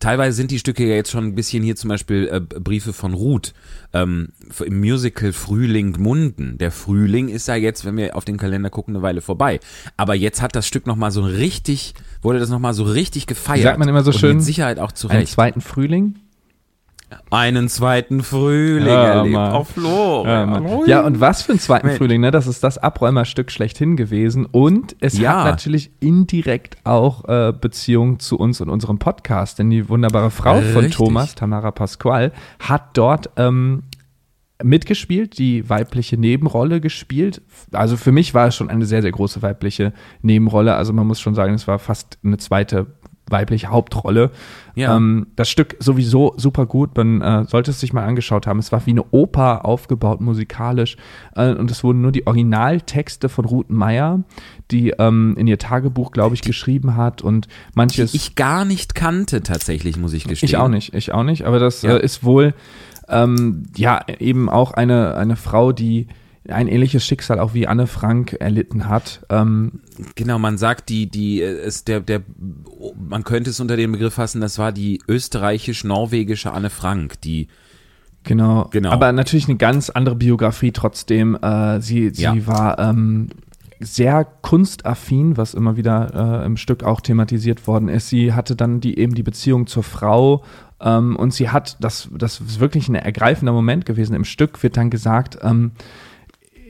Teilweise 0.01 0.36
sind 0.36 0.50
die 0.50 0.58
Stücke 0.58 0.84
ja 0.84 0.96
jetzt 0.96 1.12
schon 1.12 1.25
ein 1.25 1.36
bisschen 1.36 1.63
hier 1.63 1.75
zum 1.75 1.89
Beispiel 1.89 2.27
äh, 2.31 2.39
Briefe 2.39 2.91
von 2.91 3.13
Ruth 3.13 3.53
ähm, 3.93 4.29
im 4.65 4.79
Musical 4.79 5.31
Frühling 5.31 5.96
Munden. 6.00 6.58
Der 6.58 6.72
Frühling 6.72 7.29
ist 7.29 7.48
ja 7.48 7.55
jetzt, 7.55 7.86
wenn 7.86 7.96
wir 7.98 8.15
auf 8.15 8.25
den 8.25 8.38
Kalender 8.38 8.72
gucken, 8.72 8.96
eine 8.96 9.03
Weile 9.03 9.22
vorbei. 9.22 9.60
Aber 9.98 10.15
jetzt 10.15 10.41
hat 10.41 10.55
das 10.55 10.67
Stück 10.67 10.88
nochmal 10.88 11.12
so 11.12 11.22
richtig, 11.22 11.93
wurde 12.24 12.39
das 12.39 12.50
nochmal 12.50 12.74
so 12.74 12.84
richtig 12.84 13.27
gefeiert. 13.27 13.60
Wie 13.60 13.63
sagt 13.63 13.79
man 13.79 13.88
immer 13.88 14.03
so 14.03 14.12
schön? 14.12 14.38
Mit 14.38 14.46
Sicherheit 14.46 14.79
auch 14.79 14.91
zu 14.91 15.08
Einen 15.08 15.27
zweiten 15.27 15.62
Frühling? 15.62 16.15
Einen 17.29 17.69
zweiten 17.69 18.23
Frühling 18.23 18.87
Ja, 18.87 19.03
erlebt 19.15 19.35
Mann. 19.35 19.51
auf 19.53 19.69
Flo. 19.69 20.23
Ja, 20.25 20.61
ja, 20.85 21.01
und 21.01 21.19
was 21.19 21.41
für 21.41 21.53
ein 21.53 21.59
zweiten 21.59 21.87
Mensch. 21.87 21.97
Frühling, 21.97 22.21
ne? 22.21 22.31
Das 22.31 22.47
ist 22.47 22.63
das 22.63 22.77
Abräumerstück 22.77 23.51
schlechthin 23.51 23.95
gewesen. 23.95 24.45
Und 24.45 24.95
es 24.99 25.17
Ja. 25.17 25.39
hat 25.43 25.45
natürlich 25.45 25.91
indirekt 25.99 26.77
auch 26.83 27.25
äh, 27.27 27.53
Beziehung 27.59 28.19
zu 28.19 28.37
uns 28.37 28.61
und 28.61 28.69
unserem 28.69 28.99
Podcast, 28.99 29.59
denn 29.59 29.69
die 29.69 29.89
wunderbare 29.89 30.31
Frau 30.31 30.55
von 30.61 30.83
Richtig. 30.83 30.95
Thomas, 30.95 31.35
Tamara 31.35 31.71
Pasqual, 31.71 32.31
hat 32.59 32.97
dort 32.97 33.29
ähm, 33.37 33.83
mitgespielt, 34.63 35.37
die 35.37 35.67
weibliche 35.69 36.17
Nebenrolle 36.17 36.81
gespielt. 36.81 37.41
Also 37.71 37.97
für 37.97 38.11
mich 38.11 38.33
war 38.33 38.47
es 38.47 38.55
schon 38.55 38.69
eine 38.69 38.85
sehr, 38.85 39.01
sehr 39.01 39.11
große 39.11 39.41
weibliche 39.41 39.91
Nebenrolle. 40.21 40.75
Also 40.75 40.93
man 40.93 41.07
muss 41.07 41.19
schon 41.19 41.33
sagen, 41.35 41.53
es 41.55 41.67
war 41.67 41.79
fast 41.79 42.19
eine 42.23 42.37
zweite 42.37 42.87
weibliche 43.31 43.67
Hauptrolle. 43.67 44.31
Ja. 44.75 44.95
Ähm, 44.95 45.27
das 45.35 45.50
Stück 45.50 45.75
sowieso 45.79 46.33
super 46.38 46.65
gut. 46.65 46.95
Man 46.95 47.21
äh, 47.21 47.45
sollte 47.45 47.71
es 47.71 47.79
sich 47.79 47.93
mal 47.93 48.03
angeschaut 48.05 48.47
haben. 48.47 48.59
Es 48.59 48.71
war 48.71 48.85
wie 48.85 48.91
eine 48.91 49.03
Oper 49.11 49.65
aufgebaut, 49.65 50.21
musikalisch. 50.21 50.97
Äh, 51.35 51.53
und 51.53 51.69
es 51.71 51.83
wurden 51.83 52.01
nur 52.01 52.11
die 52.11 52.25
Originaltexte 52.27 53.29
von 53.29 53.45
Ruth 53.45 53.69
Meyer, 53.69 54.23
die 54.71 54.91
ähm, 54.97 55.35
in 55.38 55.47
ihr 55.47 55.57
Tagebuch, 55.57 56.11
glaube 56.11 56.35
ich, 56.35 56.41
geschrieben 56.41 56.95
hat. 56.95 57.21
Und 57.21 57.47
manches. 57.73 58.11
Die 58.11 58.17
ich 58.17 58.35
gar 58.35 58.65
nicht 58.65 58.95
kannte 58.95 59.41
tatsächlich, 59.43 59.97
muss 59.97 60.13
ich 60.13 60.25
gestehen. 60.25 60.47
Ich 60.47 60.57
auch 60.57 60.69
nicht, 60.69 60.93
ich 60.93 61.11
auch 61.13 61.23
nicht. 61.23 61.45
Aber 61.45 61.59
das 61.59 61.81
Ja. 61.81 61.97
äh, 61.97 62.03
ist 62.03 62.23
wohl 62.23 62.53
ähm, 63.09 63.63
ja 63.75 64.00
eben 64.19 64.50
auch 64.50 64.71
eine, 64.71 65.15
eine 65.15 65.35
Frau, 65.35 65.71
die 65.73 66.07
ein 66.50 66.67
ähnliches 66.67 67.05
Schicksal 67.05 67.39
auch 67.39 67.53
wie 67.53 67.67
Anne 67.67 67.85
Frank 67.88 68.33
erlitten 68.39 68.88
hat. 68.89 69.21
Ähm, 69.29 69.81
Genau, 70.15 70.39
man 70.39 70.58
sagt, 70.58 70.89
die, 70.89 71.08
die, 71.08 71.41
äh, 71.41 71.65
ist 71.65 71.88
der, 71.88 72.00
der, 72.00 72.22
man 72.98 73.24
könnte 73.24 73.50
es 73.50 73.60
unter 73.60 73.77
den 73.77 73.91
Begriff 73.91 74.15
fassen, 74.15 74.41
das 74.41 74.58
war 74.58 74.72
die 74.72 75.00
österreichisch-norwegische 75.08 76.51
Anne 76.51 76.70
Frank, 76.70 77.22
die 77.22 77.48
Genau. 78.24 78.67
Genau. 78.72 78.91
Aber 78.91 79.12
natürlich 79.12 79.48
eine 79.48 79.58
ganz 79.58 79.89
andere 79.89 80.15
Biografie 80.15 80.72
trotzdem. 80.72 81.36
Äh, 81.41 81.81
sie 81.81 82.12
sie 82.12 82.22
Ja. 82.22 82.48
war 82.48 82.77
ähm, 82.77 83.29
sehr 83.79 84.25
kunstaffin, 84.25 85.38
was 85.38 85.55
immer 85.55 85.75
wieder 85.75 86.41
äh, 86.43 86.46
im 86.46 86.55
Stück 86.55 86.84
auch 86.84 87.01
thematisiert 87.01 87.65
worden 87.65 87.89
ist. 87.89 88.10
Sie 88.10 88.34
hatte 88.34 88.55
dann 88.55 88.79
die 88.79 89.00
eben 89.00 89.15
die 89.15 89.24
Beziehung 89.24 89.65
zur 89.65 89.81
Frau 89.81 90.43
ähm, 90.79 91.15
und 91.15 91.34
sie 91.34 91.50
hat, 91.50 91.77
das, 91.79 92.10
das 92.15 92.39
ist 92.41 92.60
wirklich 92.60 92.89
ein 92.89 92.96
ergreifender 92.96 93.53
Moment 93.53 93.88
gewesen. 93.88 94.13
Im 94.13 94.24
Stück 94.24 94.62
wird 94.62 94.77
dann 94.77 94.91
gesagt, 94.91 95.39
ähm, 95.41 95.72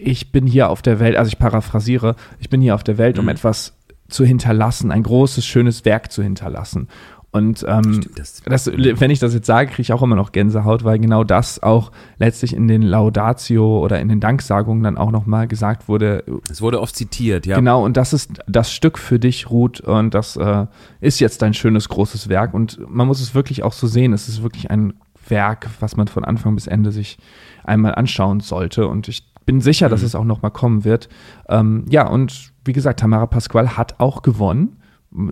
ich 0.03 0.31
bin 0.31 0.47
hier 0.47 0.69
auf 0.69 0.81
der 0.81 0.99
Welt, 0.99 1.15
also 1.15 1.29
ich 1.29 1.39
paraphrasiere, 1.39 2.15
ich 2.39 2.49
bin 2.49 2.61
hier 2.61 2.75
auf 2.75 2.83
der 2.83 2.97
Welt, 2.97 3.19
um 3.19 3.29
etwas 3.29 3.73
zu 4.09 4.25
hinterlassen, 4.25 4.91
ein 4.91 5.03
großes, 5.03 5.45
schönes 5.45 5.85
Werk 5.85 6.11
zu 6.11 6.21
hinterlassen. 6.23 6.87
Und 7.33 7.63
ähm, 7.65 7.93
Stimmt, 8.01 8.19
das- 8.19 8.41
das, 8.43 8.67
wenn 8.75 9.09
ich 9.09 9.19
das 9.19 9.33
jetzt 9.33 9.45
sage, 9.45 9.69
kriege 9.69 9.83
ich 9.83 9.93
auch 9.93 10.01
immer 10.01 10.17
noch 10.17 10.33
Gänsehaut, 10.33 10.83
weil 10.83 10.99
genau 10.99 11.23
das 11.23 11.63
auch 11.63 11.93
letztlich 12.17 12.53
in 12.53 12.67
den 12.67 12.81
Laudatio 12.81 13.79
oder 13.79 14.01
in 14.01 14.09
den 14.09 14.19
Danksagungen 14.19 14.83
dann 14.83 14.97
auch 14.97 15.11
nochmal 15.11 15.47
gesagt 15.47 15.87
wurde. 15.87 16.25
Es 16.49 16.61
wurde 16.61 16.81
oft 16.81 16.93
zitiert, 16.93 17.45
ja. 17.45 17.55
Genau, 17.55 17.85
und 17.85 17.95
das 17.95 18.11
ist 18.11 18.31
das 18.47 18.73
Stück 18.73 18.97
für 18.97 19.17
dich, 19.17 19.49
Ruth, 19.49 19.79
und 19.79 20.13
das 20.13 20.35
äh, 20.35 20.65
ist 20.99 21.21
jetzt 21.21 21.41
dein 21.41 21.53
schönes, 21.53 21.87
großes 21.87 22.27
Werk. 22.27 22.53
Und 22.53 22.79
man 22.89 23.07
muss 23.07 23.21
es 23.21 23.33
wirklich 23.33 23.63
auch 23.63 23.71
so 23.73 23.87
sehen. 23.87 24.11
Es 24.11 24.27
ist 24.27 24.43
wirklich 24.43 24.69
ein 24.69 24.93
Werk, 25.29 25.69
was 25.79 25.95
man 25.95 26.09
von 26.09 26.25
Anfang 26.25 26.55
bis 26.55 26.67
Ende 26.67 26.91
sich 26.91 27.17
einmal 27.63 27.95
anschauen 27.95 28.41
sollte. 28.41 28.87
Und 28.89 29.07
ich 29.07 29.30
bin 29.51 29.59
sicher, 29.59 29.89
dass 29.89 30.01
es 30.01 30.15
auch 30.15 30.23
nochmal 30.23 30.51
kommen 30.51 30.85
wird. 30.85 31.09
Ähm, 31.49 31.83
ja, 31.89 32.07
und 32.07 32.53
wie 32.63 32.71
gesagt, 32.71 33.01
Tamara 33.01 33.25
Pasquale 33.25 33.75
hat 33.75 33.99
auch 33.99 34.21
gewonnen. 34.21 34.77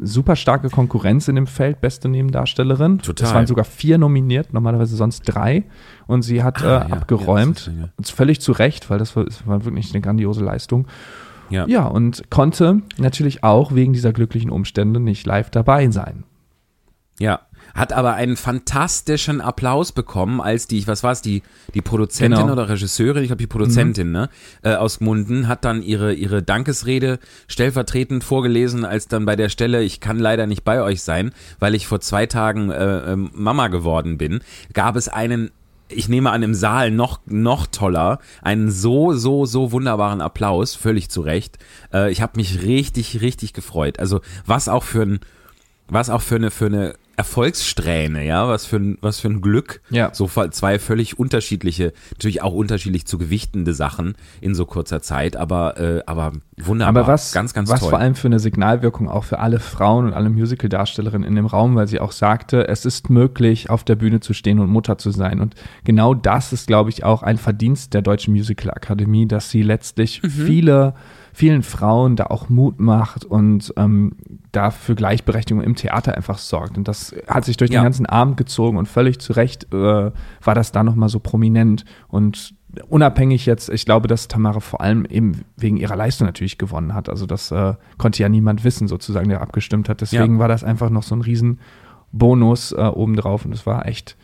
Super 0.02 0.36
starke 0.36 0.70
Konkurrenz 0.70 1.30
in 1.30 1.36
dem 1.36 1.48
Feld, 1.48 1.80
beste 1.80 2.10
Nebendarstellerin. 2.10 3.00
Total. 3.00 3.28
Es 3.30 3.34
waren 3.34 3.48
sogar 3.48 3.64
vier 3.64 3.98
nominiert, 3.98 4.52
normalerweise 4.52 4.98
sonst 4.98 5.22
drei. 5.22 5.64
Und 6.06 6.24
sie 6.24 6.44
hat 6.44 6.62
Ah, 6.62 6.82
äh, 6.84 6.90
ja, 6.90 6.96
abgeräumt. 6.98 7.68
das 7.68 7.74
ja- 7.74 7.90
Und 7.96 8.08
völlig 8.10 8.42
zu 8.42 8.52
Recht, 8.52 8.90
weil 8.90 9.00
das 9.00 9.16
war, 9.16 9.26
es 9.26 9.48
war 9.48 9.64
wirklich 9.64 9.94
eine 9.94 10.02
grandiose 10.02 10.44
Leistung. 10.44 10.86
Ja. 11.50 11.66
Ja, 11.68 11.86
und 11.86 12.30
konnte 12.30 12.82
natürlich 12.98 13.42
auch 13.46 13.74
wegen 13.74 13.94
dieser 13.94 14.12
glücklichen 14.12 14.50
Umstände 14.52 15.00
nicht 15.00 15.26
live 15.26 15.50
dabei 15.50 15.90
sein. 15.92 16.26
Ja. 17.20 17.40
Hat 17.74 17.94
aber 17.94 18.14
einen 18.14 18.36
fantastischen 18.38 19.42
Applaus 19.42 19.92
bekommen, 19.92 20.42
als 20.42 20.68
die, 20.68 20.86
was 20.88 21.04
war 21.04 21.12
es, 21.12 21.22
die, 21.22 21.44
die 21.74 21.82
Produzentin 21.82 22.40
Genau. 22.40 22.54
oder 22.54 22.70
Regisseurin, 22.70 23.24
ich 23.24 23.30
glaube 23.30 23.42
die 23.42 23.48
Produzentin, 23.48 24.12
ne, 24.12 24.30
äh, 24.64 24.76
aus 24.76 25.00
Munden, 25.00 25.48
hat 25.48 25.66
dann 25.66 25.82
ihre, 25.82 26.14
ihre 26.14 26.42
Dankesrede 26.44 27.20
stellvertretend 27.48 28.24
vorgelesen, 28.24 28.86
als 28.86 29.08
dann 29.08 29.26
bei 29.26 29.36
der 29.36 29.50
Stelle, 29.50 29.84
ich 29.84 30.00
kann 30.00 30.20
leider 30.20 30.48
nicht 30.48 30.64
bei 30.64 30.82
euch 30.82 31.02
sein, 31.04 31.32
weil 31.60 31.76
ich 31.76 31.88
vor 31.88 32.02
zwei 32.02 32.26
Tagen 32.26 32.72
äh, 32.72 33.14
ähm, 33.14 33.32
Mama 33.34 33.68
geworden 33.68 34.18
bin, 34.18 34.42
gab 34.74 34.96
es 34.96 35.08
einen 35.08 35.52
ich 35.90 36.08
nehme 36.08 36.30
an, 36.32 36.44
im 36.44 36.54
Saal 36.54 36.92
noch, 36.92 37.20
noch 37.26 37.68
toller, 37.68 38.20
einen 38.42 38.70
so, 38.70 39.14
so, 39.14 39.46
so 39.46 39.72
wunderbaren 39.72 40.22
Applaus, 40.22 40.76
völlig 40.76 41.10
zu 41.10 41.22
Recht. 41.22 41.58
Äh, 41.92 42.12
ich 42.12 42.22
habe 42.22 42.34
mich 42.36 42.62
richtig, 42.62 43.22
richtig 43.22 43.54
gefreut. 43.54 44.00
Also 44.00 44.22
was 44.46 44.70
auch 44.70 44.84
für 44.84 45.02
ein, 45.02 45.20
was 45.88 46.10
auch 46.10 46.22
für 46.22 46.36
eine, 46.36 46.52
für 46.52 46.68
eine 46.68 46.94
Erfolgssträhne, 47.20 48.26
ja, 48.26 48.48
was 48.48 48.66
für 48.66 48.78
ein, 48.78 48.98
was 49.02 49.20
für 49.20 49.28
ein 49.28 49.42
Glück. 49.42 49.82
Ja. 49.90 50.10
So 50.14 50.28
zwei 50.28 50.80
völlig 50.80 51.20
unterschiedliche, 51.20 51.92
natürlich 52.12 52.42
auch 52.42 52.54
unterschiedlich 52.54 53.06
zu 53.06 53.18
gewichtende 53.18 53.74
Sachen 53.74 54.16
in 54.40 54.56
so 54.56 54.66
kurzer 54.66 55.02
Zeit, 55.02 55.36
aber, 55.36 55.78
äh, 55.78 56.02
aber 56.06 56.32
wunderbar. 56.58 57.04
Aber 57.04 57.12
was, 57.12 57.34
ganz, 57.34 57.54
ganz 57.54 57.70
was 57.70 57.82
toll. 57.82 57.90
vor 57.90 58.00
allem 58.00 58.16
für 58.16 58.30
eine 58.30 58.40
Signalwirkung 58.40 59.10
auch 59.10 59.26
für 59.26 59.40
alle 59.40 59.60
Frauen 59.60 60.06
und 60.06 60.14
alle 60.14 60.30
Musical-Darstellerinnen 60.30 61.28
in 61.28 61.36
dem 61.36 61.46
Raum, 61.46 61.76
weil 61.76 61.88
sie 61.90 62.00
auch 62.00 62.14
sagte, 62.14 62.70
es 62.70 62.86
ist 62.86 63.10
möglich, 63.10 63.70
auf 63.70 63.84
der 63.84 63.96
Bühne 63.96 64.22
zu 64.22 64.34
stehen 64.34 64.60
und 64.60 64.70
Mutter 64.70 64.98
zu 64.98 65.12
sein. 65.12 65.42
Und 65.42 65.56
genau 65.84 66.14
das 66.14 66.54
ist, 66.54 66.68
glaube 66.68 66.90
ich, 66.90 67.04
auch 67.04 67.22
ein 67.22 67.38
Verdienst 67.38 67.94
der 67.94 68.02
Deutschen 68.02 68.34
Musical 68.34 68.72
Akademie, 68.72 69.28
dass 69.28 69.50
sie 69.50 69.62
letztlich 69.62 70.24
Mhm. 70.24 70.30
viele, 70.30 70.94
vielen 71.34 71.64
Frauen 71.64 72.16
da 72.16 72.26
auch 72.26 72.50
Mut 72.50 72.80
macht 72.80 73.26
und 73.26 73.74
ähm, 73.78 74.14
da 74.52 74.72
für 74.72 74.96
Gleichberechtigung 74.96 75.62
im 75.64 75.76
Theater 75.76 76.16
einfach 76.16 76.38
sorgt. 76.38 76.78
Und 76.78 76.88
das 76.88 77.14
hat 77.28 77.46
sich 77.46 77.58
durch 77.58 77.72
Ja. 77.72 77.80
den 77.82 77.84
ganzen 77.86 78.06
Abend 78.06 78.38
gezogen 78.38 78.78
und 78.78 78.88
völlig 78.88 79.20
zu 79.20 79.34
Recht 79.34 79.74
äh, 79.74 79.78
war 79.78 80.56
das 80.56 80.72
da 80.72 80.84
nochmal 80.84 81.10
so 81.10 81.20
prominent. 81.20 81.86
Und 82.08 82.54
unabhängig 82.88 83.46
jetzt, 83.46 83.70
ich 83.70 83.86
glaube, 83.86 84.08
dass 84.08 84.28
Tamara 84.28 84.60
vor 84.60 84.82
allem 84.82 85.06
eben 85.06 85.44
wegen 85.58 85.78
ihrer 85.78 85.96
Leistung 85.96 86.28
natürlich 86.28 86.58
gewonnen 86.58 86.94
hat. 86.94 87.10
Also 87.10 87.26
das 87.26 87.52
äh, 87.52 87.74
konnte 87.98 88.22
ja 88.22 88.30
niemand 88.30 88.64
wissen, 88.64 88.88
sozusagen, 88.88 89.30
der 89.30 89.42
abgestimmt 89.42 89.90
hat. 89.90 90.02
Deswegen 90.02 90.36
Ja. 90.36 90.40
war 90.40 90.48
das 90.48 90.64
einfach 90.64 90.90
noch 90.90 91.04
so 91.04 91.16
ein 91.16 91.22
riesen 91.22 91.60
Bonus 92.12 92.72
äh, 92.72 92.78
obendrauf 92.78 93.46
und 93.46 93.54
es 93.54 93.66
war 93.66 93.86
echt, 93.88 94.18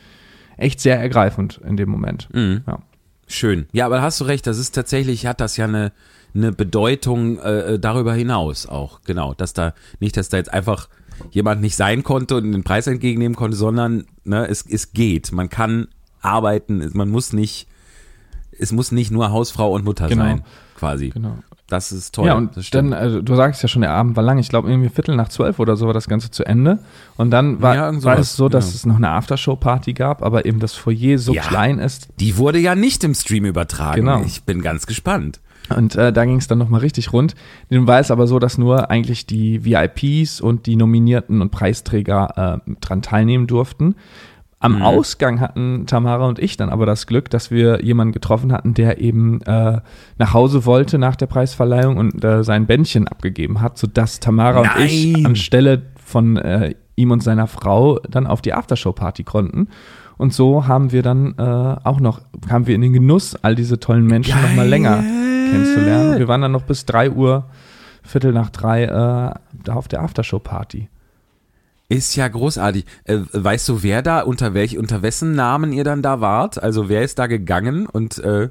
echt 0.58 0.80
sehr 0.80 1.00
ergreifend 1.00 1.60
in 1.68 1.78
dem 1.78 1.90
Moment. 1.90 2.30
Mhm. 2.34 2.62
Ja. 2.68 2.80
Schön. 3.28 3.66
Ja, 3.72 3.88
aber 3.88 3.98
da 3.98 4.02
hast 4.04 4.22
du 4.22 4.26
recht, 4.26 4.46
das 4.48 4.58
ist 4.60 4.72
tatsächlich, 4.76 5.26
hat 5.26 5.42
das 5.42 5.58
ja 5.58 5.66
eine, 5.66 5.92
eine 6.36 6.52
Bedeutung 6.52 7.40
äh, 7.40 7.80
darüber 7.80 8.14
hinaus 8.14 8.66
auch. 8.68 9.00
Genau, 9.06 9.34
dass 9.34 9.54
da 9.54 9.74
nicht, 10.00 10.18
dass 10.18 10.30
da 10.30 10.38
jetzt 10.38 10.54
einfach 10.54 10.90
jemand 11.32 11.62
nicht 11.62 11.76
sein 11.78 12.04
konnte 12.04 12.36
und 12.36 12.52
den 12.52 12.64
Preis 12.64 12.88
entgegennehmen 12.88 13.36
konnte, 13.38 13.56
sondern 13.56 14.06
ne, 14.26 14.48
es, 14.50 14.66
es 14.70 14.92
geht. 14.92 15.32
Man 15.32 15.50
kann 15.50 15.88
arbeiten, 16.22 16.90
man 16.94 17.10
muss 17.10 17.32
nicht, 17.32 17.68
es 18.60 18.72
muss 18.72 18.92
nicht 18.92 19.12
nur 19.12 19.32
Hausfrau 19.32 19.72
und 19.74 19.86
Mutter 19.86 20.08
Genau. 20.08 20.24
sein, 20.24 20.44
quasi. 20.78 21.10
Genau. 21.10 21.38
Das 21.68 21.92
ist 21.92 22.14
toll. 22.14 22.28
ja, 22.28 22.36
und 22.36 22.52
dann, 22.76 22.94
also, 22.94 23.24
du 23.24 23.36
sagst 23.36 23.64
ja 23.64 23.68
schon, 23.68 23.82
der 23.82 23.92
Abend 23.92 24.16
war 24.16 24.24
lang. 24.24 24.38
Ich 24.38 24.50
glaube, 24.50 24.70
irgendwie 24.70 24.90
Viertel 24.90 25.16
nach 25.16 25.30
zwölf 25.30 25.58
oder 25.58 25.76
so 25.78 25.88
war 25.88 25.94
das 25.96 26.08
Ganze 26.08 26.30
zu 26.30 26.44
Ende. 26.46 26.78
Und 27.18 27.32
dann 27.32 27.60
war, 27.60 27.76
Ja, 27.76 28.04
war 28.04 28.20
es 28.20 28.36
so, 28.36 28.50
dass 28.50 28.66
genau. 28.66 28.76
es 28.76 28.86
noch 28.86 28.96
eine 28.98 29.10
Aftershow-Party 29.10 29.94
gab, 29.94 30.22
aber 30.22 30.46
eben 30.46 30.60
das 30.60 30.74
Foyer 30.76 31.18
so 31.18 31.34
Ja. 31.34 31.42
klein 31.42 31.80
ist, 31.80 32.10
Die 32.20 32.38
wurde 32.38 32.60
ja 32.60 32.76
nicht 32.76 33.04
im 33.04 33.16
Stream 33.16 33.46
übertragen. 33.46 34.02
Genau. 34.02 34.22
Ich 34.26 34.44
bin 34.44 34.62
ganz 34.62 34.86
gespannt. 34.86 35.40
Und 35.76 35.96
äh, 35.96 36.14
da 36.14 36.26
ging 36.26 36.38
es 36.38 36.48
dann 36.48 36.58
nochmal 36.58 36.82
richtig 36.82 37.14
rund. 37.14 37.36
Nun 37.70 37.88
war 37.88 38.00
es 38.00 38.12
aber 38.12 38.28
so, 38.28 38.40
dass 38.40 38.58
nur 38.58 38.92
eigentlich 38.92 39.26
die 39.26 39.66
VIPs 39.66 40.42
und 40.42 40.66
die 40.66 40.76
Nominierten 40.76 41.42
und 41.42 41.52
Preisträger 41.52 42.62
äh, 42.68 42.72
dran 42.82 43.02
teilnehmen 43.02 43.48
durften. 43.48 43.96
Am 44.60 44.82
Ausgang 44.82 45.42
hatten 45.42 45.86
Tamara 45.86 46.28
und 46.28 46.40
ich 46.40 46.58
dann 46.58 46.70
aber 46.70 46.88
das 46.88 47.06
Glück, 47.06 47.30
dass 47.30 47.52
wir 47.52 47.84
jemanden 47.84 48.14
getroffen 48.14 48.52
hatten, 48.52 48.74
der 48.74 49.00
eben 49.00 49.42
äh, 49.42 49.80
nach 50.18 50.34
Hause 50.34 50.66
wollte 50.66 50.98
nach 50.98 51.16
der 51.16 51.28
Preisverleihung 51.28 51.98
und 51.98 52.24
äh, 52.24 52.44
sein 52.44 52.66
Bändchen 52.66 53.08
abgegeben 53.08 53.62
hat, 53.62 53.78
sodass 53.78 54.20
Tamara 54.20 54.62
und 54.62 54.86
ich 54.86 55.14
Nein! 55.14 55.26
anstelle 55.28 55.84
von 56.04 56.38
äh, 56.38 56.74
ihm 56.96 57.12
und 57.12 57.22
seiner 57.22 57.46
Frau 57.46 58.00
dann 58.10 58.26
auf 58.26 58.42
die 58.42 58.54
Aftershow-Party 58.54 59.24
konnten. 59.24 59.68
Und 60.18 60.34
so 60.34 60.68
haben 60.68 60.92
wir 60.92 61.04
dann 61.04 61.36
äh, 61.38 61.42
auch 61.42 62.00
noch, 62.00 62.22
kamen 62.48 62.68
wir 62.68 62.76
in 62.76 62.82
den 62.82 62.94
Genuss, 62.94 63.36
all 63.42 63.56
diese 63.56 63.80
tollen 63.80 64.06
Menschen 64.06 64.42
noch 64.42 64.54
mal 64.56 64.68
länger 64.68 64.98
kennenzulernen. 64.98 66.18
Wir 66.20 66.28
waren 66.28 66.42
dann 66.42 66.52
noch 66.52 66.64
bis 66.64 66.86
3 66.86 67.12
Uhr, 67.12 67.46
Viertel 68.04 68.32
nach 68.34 68.50
drei, 68.52 68.84
äh, 68.84 68.88
da 68.88 69.74
auf 69.74 69.88
der 69.88 70.02
Aftershow-Party. 70.02 70.90
Ist 71.90 72.16
ja 72.16 72.28
großartig. 72.28 72.86
Äh, 73.04 73.18
weißt 73.32 73.68
du, 73.70 73.84
wer 73.84 74.02
da, 74.02 74.22
unter 74.22 74.54
welch, 74.54 74.78
unter 74.78 75.02
wessen 75.02 75.34
Namen 75.34 75.74
ihr 75.74 75.84
dann 75.84 76.02
da 76.02 76.22
wart? 76.22 76.62
Also 76.62 76.88
wer 76.88 77.02
ist 77.04 77.20
da 77.20 77.28
gegangen 77.28 77.86
und 77.88 78.18
äh, 78.20 78.50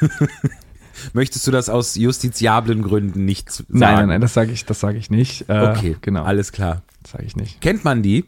möchtest 1.12 1.46
du 1.46 1.50
das 1.50 1.68
aus 1.68 1.96
justiziablen 1.96 2.82
Gründen 2.82 3.24
nicht 3.24 3.50
sagen? 3.50 3.66
Nein, 3.70 3.94
nein, 3.94 4.08
nein, 4.08 4.20
das 4.20 4.34
sage 4.34 4.52
ich, 4.52 4.64
das 4.66 4.80
sage 4.80 4.98
ich 4.98 5.10
nicht. 5.10 5.48
Äh, 5.48 5.68
Okay, 5.70 5.96
genau, 6.00 6.24
alles 6.24 6.52
klar. 6.52 6.82
das 7.02 7.12
sage 7.12 7.24
ich 7.24 7.36
nicht. 7.36 7.60
Kennt 7.60 7.84
man 7.84 8.02
die? 8.02 8.24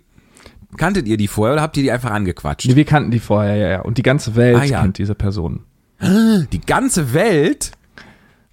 Kanntet 0.77 1.09
ihr 1.09 1.17
die 1.17 1.29
vorher 1.29 1.55
oder 1.55 1.63
habt 1.63 1.77
ihr 1.77 1.83
die 1.83 1.91
einfach 1.91 2.11
angequatscht? 2.11 2.69
Nee, 2.69 2.77
wir 2.77 2.85
kannten 2.85 3.11
die 3.11 3.21
vorher, 3.21 3.57
ja, 3.57 3.69
ja. 3.69 3.81
Und 3.81 3.97
die 3.99 4.03
ganze 4.03 4.37
Welt 4.37 4.59
Ah, 4.61 4.65
ja. 4.65 4.81
kennt 4.83 4.99
diese 4.99 5.15
Person. 5.15 5.65
Die 6.53 6.61
ganze 6.61 7.13
Welt? 7.15 7.73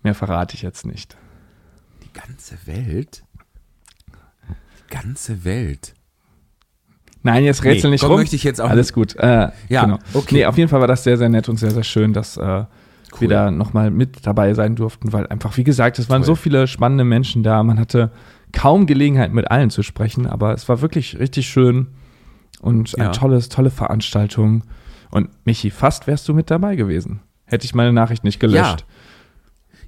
Mehr 0.02 0.16
verrate 0.16 0.56
ich 0.56 0.62
jetzt 0.64 0.86
nicht. 0.86 1.16
Die 2.04 2.12
ganze 2.14 2.56
Welt? 2.66 3.24
Die 4.48 4.94
ganze 4.96 5.44
Welt. 5.46 5.94
Nein, 7.22 7.44
jetzt 7.44 7.64
rätsel 7.64 7.90
Nee, 7.90 7.96
nicht 7.96 8.04
rum. 8.04 8.18
möchte 8.18 8.36
ich 8.36 8.44
jetzt 8.44 8.62
auch 8.62 8.70
Alles 8.70 8.94
gut. 8.94 9.16
Äh, 9.18 9.50
Ja, 9.68 9.84
genau. 9.84 10.00
okay. 10.14 10.36
Nee, 10.36 10.46
auf 10.46 10.58
jeden 10.58 10.70
Fall 10.70 10.80
war 10.80 10.88
das 10.88 11.04
sehr, 11.04 11.18
sehr 11.18 11.30
nett 11.30 11.50
und 11.50 11.58
sehr, 11.58 11.72
sehr 11.72 11.84
schön, 11.84 12.14
dass 12.14 12.38
äh, 12.38 12.64
wir 13.20 13.28
da 13.30 13.50
nochmal 13.52 13.92
mit 13.92 14.26
dabei 14.28 14.54
sein 14.54 14.76
durften, 14.76 15.12
weil 15.14 15.28
einfach, 15.28 15.56
wie 15.58 15.64
gesagt, 15.64 16.00
es 16.00 16.10
waren 16.10 16.22
Toll. 16.22 16.28
so 16.28 16.36
viele 16.36 16.68
spannende 16.68 17.04
Menschen 17.04 17.44
da. 17.44 17.62
Man 17.64 17.80
hatte 17.80 18.12
kaum 18.54 18.86
Gelegenheit, 18.86 19.34
mit 19.34 19.50
allen 19.52 19.70
zu 19.70 19.84
sprechen, 19.84 20.28
aber 20.28 20.54
es 20.54 20.68
war 20.70 20.82
wirklich 20.82 21.18
richtig 21.20 21.48
schön 21.48 21.88
und 22.62 22.92
Ja. 22.94 23.06
eine 23.06 23.12
tolles, 23.12 23.50
tolle 23.50 23.70
Veranstaltung. 23.72 24.64
Und 25.12 25.30
Michi, 25.46 25.72
fast 25.72 26.08
wärst 26.08 26.28
du 26.28 26.34
mit 26.34 26.50
dabei 26.52 26.76
gewesen. 26.76 27.22
Hätte 27.46 27.66
ich 27.66 27.76
meine 27.76 27.94
Nachricht 27.94 28.24
nicht 28.24 28.40
gelöscht. 28.40 28.86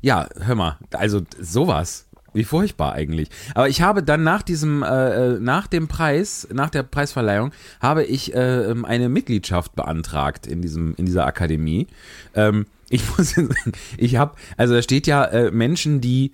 Ja, 0.01 0.27
hör 0.39 0.56
mal, 0.56 0.77
also 0.93 1.21
sowas. 1.39 2.06
Wie 2.34 2.43
furchtbar 2.43 2.93
eigentlich. 2.93 3.30
Aber 3.56 3.67
ich 3.67 3.82
habe 3.82 4.03
dann 4.03 4.21
nach 4.23 4.43
diesem, 4.43 4.84
äh, 4.84 4.88
äh, 5.36 5.39
nach 5.39 5.65
dem 5.65 5.88
Preis, 5.88 6.47
nach 6.53 6.69
der 6.69 6.84
Preisverleihung, 6.84 7.51
habe 7.82 8.03
ich 8.03 8.36
äh, 8.36 8.69
ähm, 8.69 8.86
eine 8.86 9.10
Mitgliedschaft 9.10 9.75
beantragt 9.75 10.45
in 10.45 10.62
diesem, 10.62 10.93
in 10.97 11.08
dieser 11.08 11.25
Akademie. 11.25 11.88
Ähm, 12.36 12.67
ich 12.89 13.01
muss 13.17 13.32
sagen, 13.32 13.49
ich 13.97 14.17
habe, 14.17 14.36
also 14.56 14.75
da 14.75 14.82
steht 14.84 15.08
ja 15.08 15.23
äh, 15.25 15.49
Menschen, 15.51 15.99
die 15.99 16.32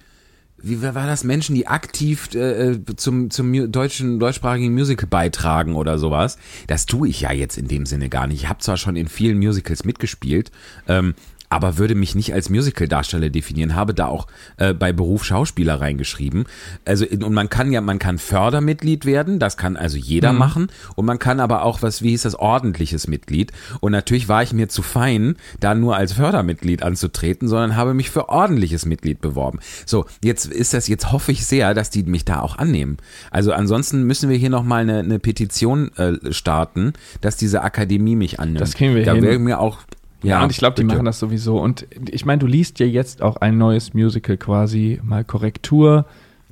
wie 0.64 0.82
war 0.82 1.08
das, 1.08 1.26
Menschen, 1.26 1.56
die 1.56 1.68
aktiv 1.68 2.34
äh, 2.34 2.80
zum, 2.96 3.30
zum 3.30 3.72
deutschen, 3.72 4.18
deutschsprachigen 4.18 4.74
Musical 4.74 5.08
beitragen 5.08 5.76
oder 5.76 6.00
sowas. 6.00 6.38
Das 6.68 6.86
tue 6.86 7.10
ich 7.10 7.22
ja 7.22 7.34
jetzt 7.34 7.58
in 7.58 7.68
dem 7.68 7.86
Sinne 7.86 8.08
gar 8.08 8.28
nicht. 8.28 8.44
Ich 8.44 8.50
habe 8.50 8.60
zwar 8.60 8.78
schon 8.78 8.96
in 8.96 9.08
vielen 9.08 9.38
Musicals 9.38 9.84
mitgespielt, 9.84 10.52
ähm, 10.88 11.16
aber 11.54 11.78
würde 11.78 11.94
mich 11.94 12.16
nicht 12.16 12.34
als 12.34 12.50
Musical-Darsteller 12.50 13.30
definieren, 13.30 13.76
habe 13.76 13.94
da 13.94 14.08
auch 14.08 14.26
äh, 14.58 14.74
bei 14.74 14.92
Beruf 14.92 15.24
Schauspieler 15.24 15.80
reingeschrieben. 15.80 16.46
Also 16.84 17.06
und 17.06 17.32
man 17.32 17.48
kann 17.48 17.72
ja, 17.72 17.80
man 17.80 18.00
kann 18.00 18.18
Fördermitglied 18.18 19.06
werden, 19.06 19.38
das 19.38 19.56
kann 19.56 19.78
also 19.78 19.98
jeder 19.98 20.34
mhm. 20.34 20.40
machen 20.40 20.68
und 20.96 21.06
man 21.06 21.20
kann 21.20 21.40
aber 21.40 21.64
auch 21.64 21.84
was, 21.84 22.02
wie 22.02 22.10
hieß 22.10 22.24
das, 22.24 22.34
ordentliches 22.34 23.08
Mitglied. 23.08 23.52
Und 23.82 23.92
natürlich 23.92 24.28
war 24.28 24.42
ich 24.42 24.52
mir 24.52 24.68
zu 24.68 24.82
fein, 24.82 25.36
da 25.60 25.76
nur 25.76 25.96
als 25.96 26.14
Fördermitglied 26.14 26.82
anzutreten, 26.82 27.48
sondern 27.48 27.76
habe 27.76 27.94
mich 27.94 28.10
für 28.10 28.30
ordentliches 28.30 28.88
Mitglied 28.88 29.22
beworben. 29.22 29.60
So, 29.86 30.06
jetzt 30.24 30.48
ist 30.48 30.74
das, 30.74 30.88
jetzt 30.88 31.12
hoffe 31.12 31.32
ich 31.32 31.46
sehr, 31.46 31.76
dass 31.76 31.92
die 31.92 32.02
mich 32.02 32.26
da 32.26 32.40
auch 32.40 32.58
annehmen. 32.58 32.98
Also 33.30 33.54
ansonsten 33.54 34.04
müssen 34.04 34.28
wir 34.28 34.38
hier 34.38 34.50
nochmal 34.50 34.82
eine, 34.82 35.00
eine 35.00 35.20
Petition 35.20 35.92
äh, 35.98 36.34
starten, 36.34 36.94
dass 37.22 37.38
diese 37.38 37.62
Akademie 37.62 38.16
mich 38.16 38.40
annimmt. 38.40 38.62
Das 38.62 38.74
kriegen 38.74 38.96
wir 38.96 39.06
da 39.06 39.14
hin. 39.14 39.22
Da 39.22 39.30
wäre 39.30 39.38
mir 39.38 39.60
auch 39.60 39.78
ja, 40.24 40.44
und 40.44 40.52
ich 40.52 40.58
glaube, 40.58 40.76
die 40.76 40.84
machen 40.84 41.06
das 41.06 41.20
sowieso. 41.20 41.60
Und 41.60 41.86
ich 42.10 42.26
meine, 42.26 42.40
du 42.40 42.48
liest 42.48 42.80
ja 42.80 42.86
jetzt 42.86 43.22
auch 43.22 43.38
ein 43.38 43.58
neues 43.58 43.94
Musical 43.94 44.38
quasi, 44.38 45.00
mal 45.04 45.24
Korrektur. 45.24 46.06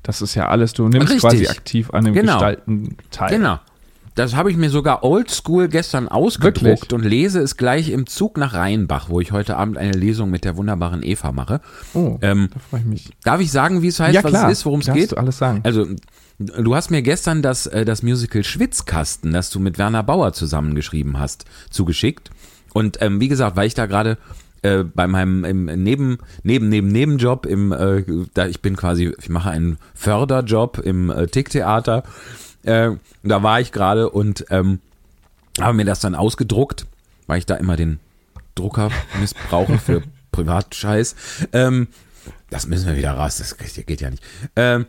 Das 0.04 0.22
ist 0.22 0.36
ja 0.36 0.48
alles, 0.48 0.74
du 0.74 0.88
nimmst 0.88 1.14
Richtig. 1.14 1.22
quasi 1.22 1.48
aktiv 1.48 1.92
an 1.92 2.06
dem 2.06 2.14
genau. 2.14 2.34
Gestalten 2.34 2.98
teil. 3.12 3.38
Genau. 3.38 3.60
Das 4.16 4.36
habe 4.36 4.52
ich 4.52 4.58
mir 4.58 4.70
sogar 4.70 5.04
oldschool 5.04 5.70
gestern 5.70 6.10
ausgedruckt 6.10 6.64
Wirklich? 6.64 6.94
und 6.94 7.04
lese 7.04 7.40
es 7.40 7.56
gleich 7.56 7.90
im 7.90 8.08
Zug 8.08 8.38
nach 8.38 8.54
Rheinbach, 8.54 9.10
wo 9.10 9.22
ich 9.22 9.32
heute 9.32 9.56
Abend 9.56 9.78
eine 9.78 9.94
Lesung 9.94 10.30
mit 10.30 10.44
der 10.44 10.58
wunderbaren 10.58 11.02
Eva 11.02 11.32
mache. 11.32 11.62
Oh, 11.94 12.18
ähm, 12.22 12.50
da 12.54 12.60
freue 12.60 12.82
ich 12.82 12.86
mich. 12.86 13.10
Darf 13.24 13.40
ich 13.40 13.52
sagen, 13.52 13.82
wie 13.82 13.88
es 13.88 14.02
heißt, 14.02 14.14
ja, 14.14 14.24
was 14.24 14.34
es 14.34 14.52
ist, 14.52 14.66
worum 14.66 14.82
es 14.82 14.92
geht? 14.92 15.14
Du 15.14 15.18
alles 15.18 15.38
sagen. 15.38 15.62
Also, 15.64 15.88
du 16.40 16.76
hast 16.76 16.92
mir 16.92 17.02
gestern 17.02 17.42
das, 17.42 17.68
äh, 17.68 17.86
das 17.86 18.04
Musical 18.04 18.44
Schwitzkasten, 18.44 19.32
das 19.32 19.50
du 19.50 19.62
mit 19.62 19.78
Werner 19.78 20.04
Bauer 20.04 20.34
zusammengeschrieben 20.34 21.18
hast, 21.18 21.46
zugeschickt. 21.70 22.32
Und 22.74 23.02
ähm, 23.02 23.20
wie 23.20 23.28
gesagt, 23.28 23.56
weil 23.56 23.68
ich 23.68 23.74
da 23.74 23.86
gerade 23.86 24.18
äh, 24.62 24.84
bei 24.84 25.08
meinem 25.08 25.44
im 25.44 25.66
Neben 25.66 26.20
neben 26.44 26.70
neben 26.70 26.88
Nebenjob 26.88 27.46
im 27.46 27.72
äh, 27.72 28.04
da 28.34 28.48
ich 28.48 28.62
bin 28.62 28.76
quasi 28.76 29.14
ich 29.20 29.30
mache 29.30 29.50
einen 29.50 29.78
Förderjob 29.96 30.80
im 30.80 31.10
äh, 31.10 31.28
Ticktheater 31.28 32.04
äh, 32.64 32.92
da 33.24 33.44
war 33.44 33.60
ich 33.60 33.72
gerade 33.72 34.10
und 34.10 34.46
ähm, 34.52 34.80
habe 35.60 35.74
mir 35.74 35.86
das 35.86 36.00
dann 36.00 36.14
ausgedruckt 36.14 36.86
weil 37.28 37.40
ich 37.40 37.46
da 37.46 37.56
immer 37.56 37.76
den 37.76 38.00
Drucker 38.56 38.90
missbrauche 39.20 39.78
für 39.78 40.04
Privatscheiß. 40.32 41.16
Ähm, 41.54 41.88
das 42.50 42.68
müssen 42.68 42.88
wir 42.88 42.98
wieder 42.98 43.14
raus 43.14 43.38
das 43.38 43.58
geht 43.58 44.02
ja 44.02 44.10
nicht. 44.10 44.24
Ähm, 44.56 44.86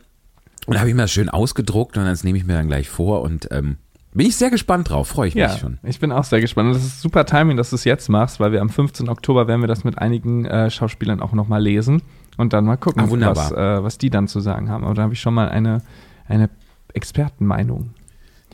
und 0.67 0.79
habe 0.79 0.89
ich 0.89 0.95
mir 0.95 1.03
das 1.03 1.13
schön 1.13 1.29
ausgedruckt 1.29 1.97
und 1.97 2.05
das 2.05 2.25
nehme 2.25 2.39
ich 2.39 2.45
mir 2.45 2.55
dann 2.55 2.69
gleich 2.69 2.89
vor 2.89 3.23
und 3.23 3.49
ähm, 3.51 3.77
bin 4.15 4.27
ich 4.27 4.37
sehr 4.37 4.51
gespannt 4.51 4.91
drauf, 4.91 5.09
freue 5.09 5.29
ich 5.29 5.35
ja, 5.35 5.49
mich 5.49 5.59
schon. 5.59 5.79
Ich 5.83 5.99
bin 5.99 6.13
auch 6.13 6.25
sehr 6.25 6.41
gespannt. 6.41 6.69
Und 6.69 6.75
das 6.75 6.85
ist 6.85 7.01
super 7.01 7.25
Timing, 7.25 7.57
dass 7.57 7.71
du 7.71 7.77
es 7.77 7.85
jetzt 7.85 8.09
machst, 8.09 8.41
weil 8.41 8.53
wir 8.53 8.61
am 8.61 8.69
15. 8.69 9.09
Oktober 9.09 9.49
werden 9.49 9.63
wir 9.63 9.69
das 9.69 9.85
mit 9.85 9.99
einigen 9.99 10.45
äh, 10.45 10.71
Schauspielern 10.71 11.21
auch 11.21 11.33
nochmal 11.33 11.63
lesen 11.63 12.03
und 12.37 12.53
dann 12.53 12.65
mal 12.65 12.77
gucken, 12.77 13.03
ah, 13.23 13.35
was, 13.35 13.53
äh, 13.53 13.83
was 13.83 13.99
die 13.99 14.11
dann 14.11 14.29
zu 14.29 14.41
sagen 14.41 14.71
haben. 14.71 14.85
Aber 14.85 14.95
da 14.95 15.03
habe 15.03 15.15
ich 15.15 15.21
schon 15.21 15.35
mal 15.35 15.49
eine, 15.49 15.83
eine 16.29 16.51
Expertenmeinung. 16.93 17.95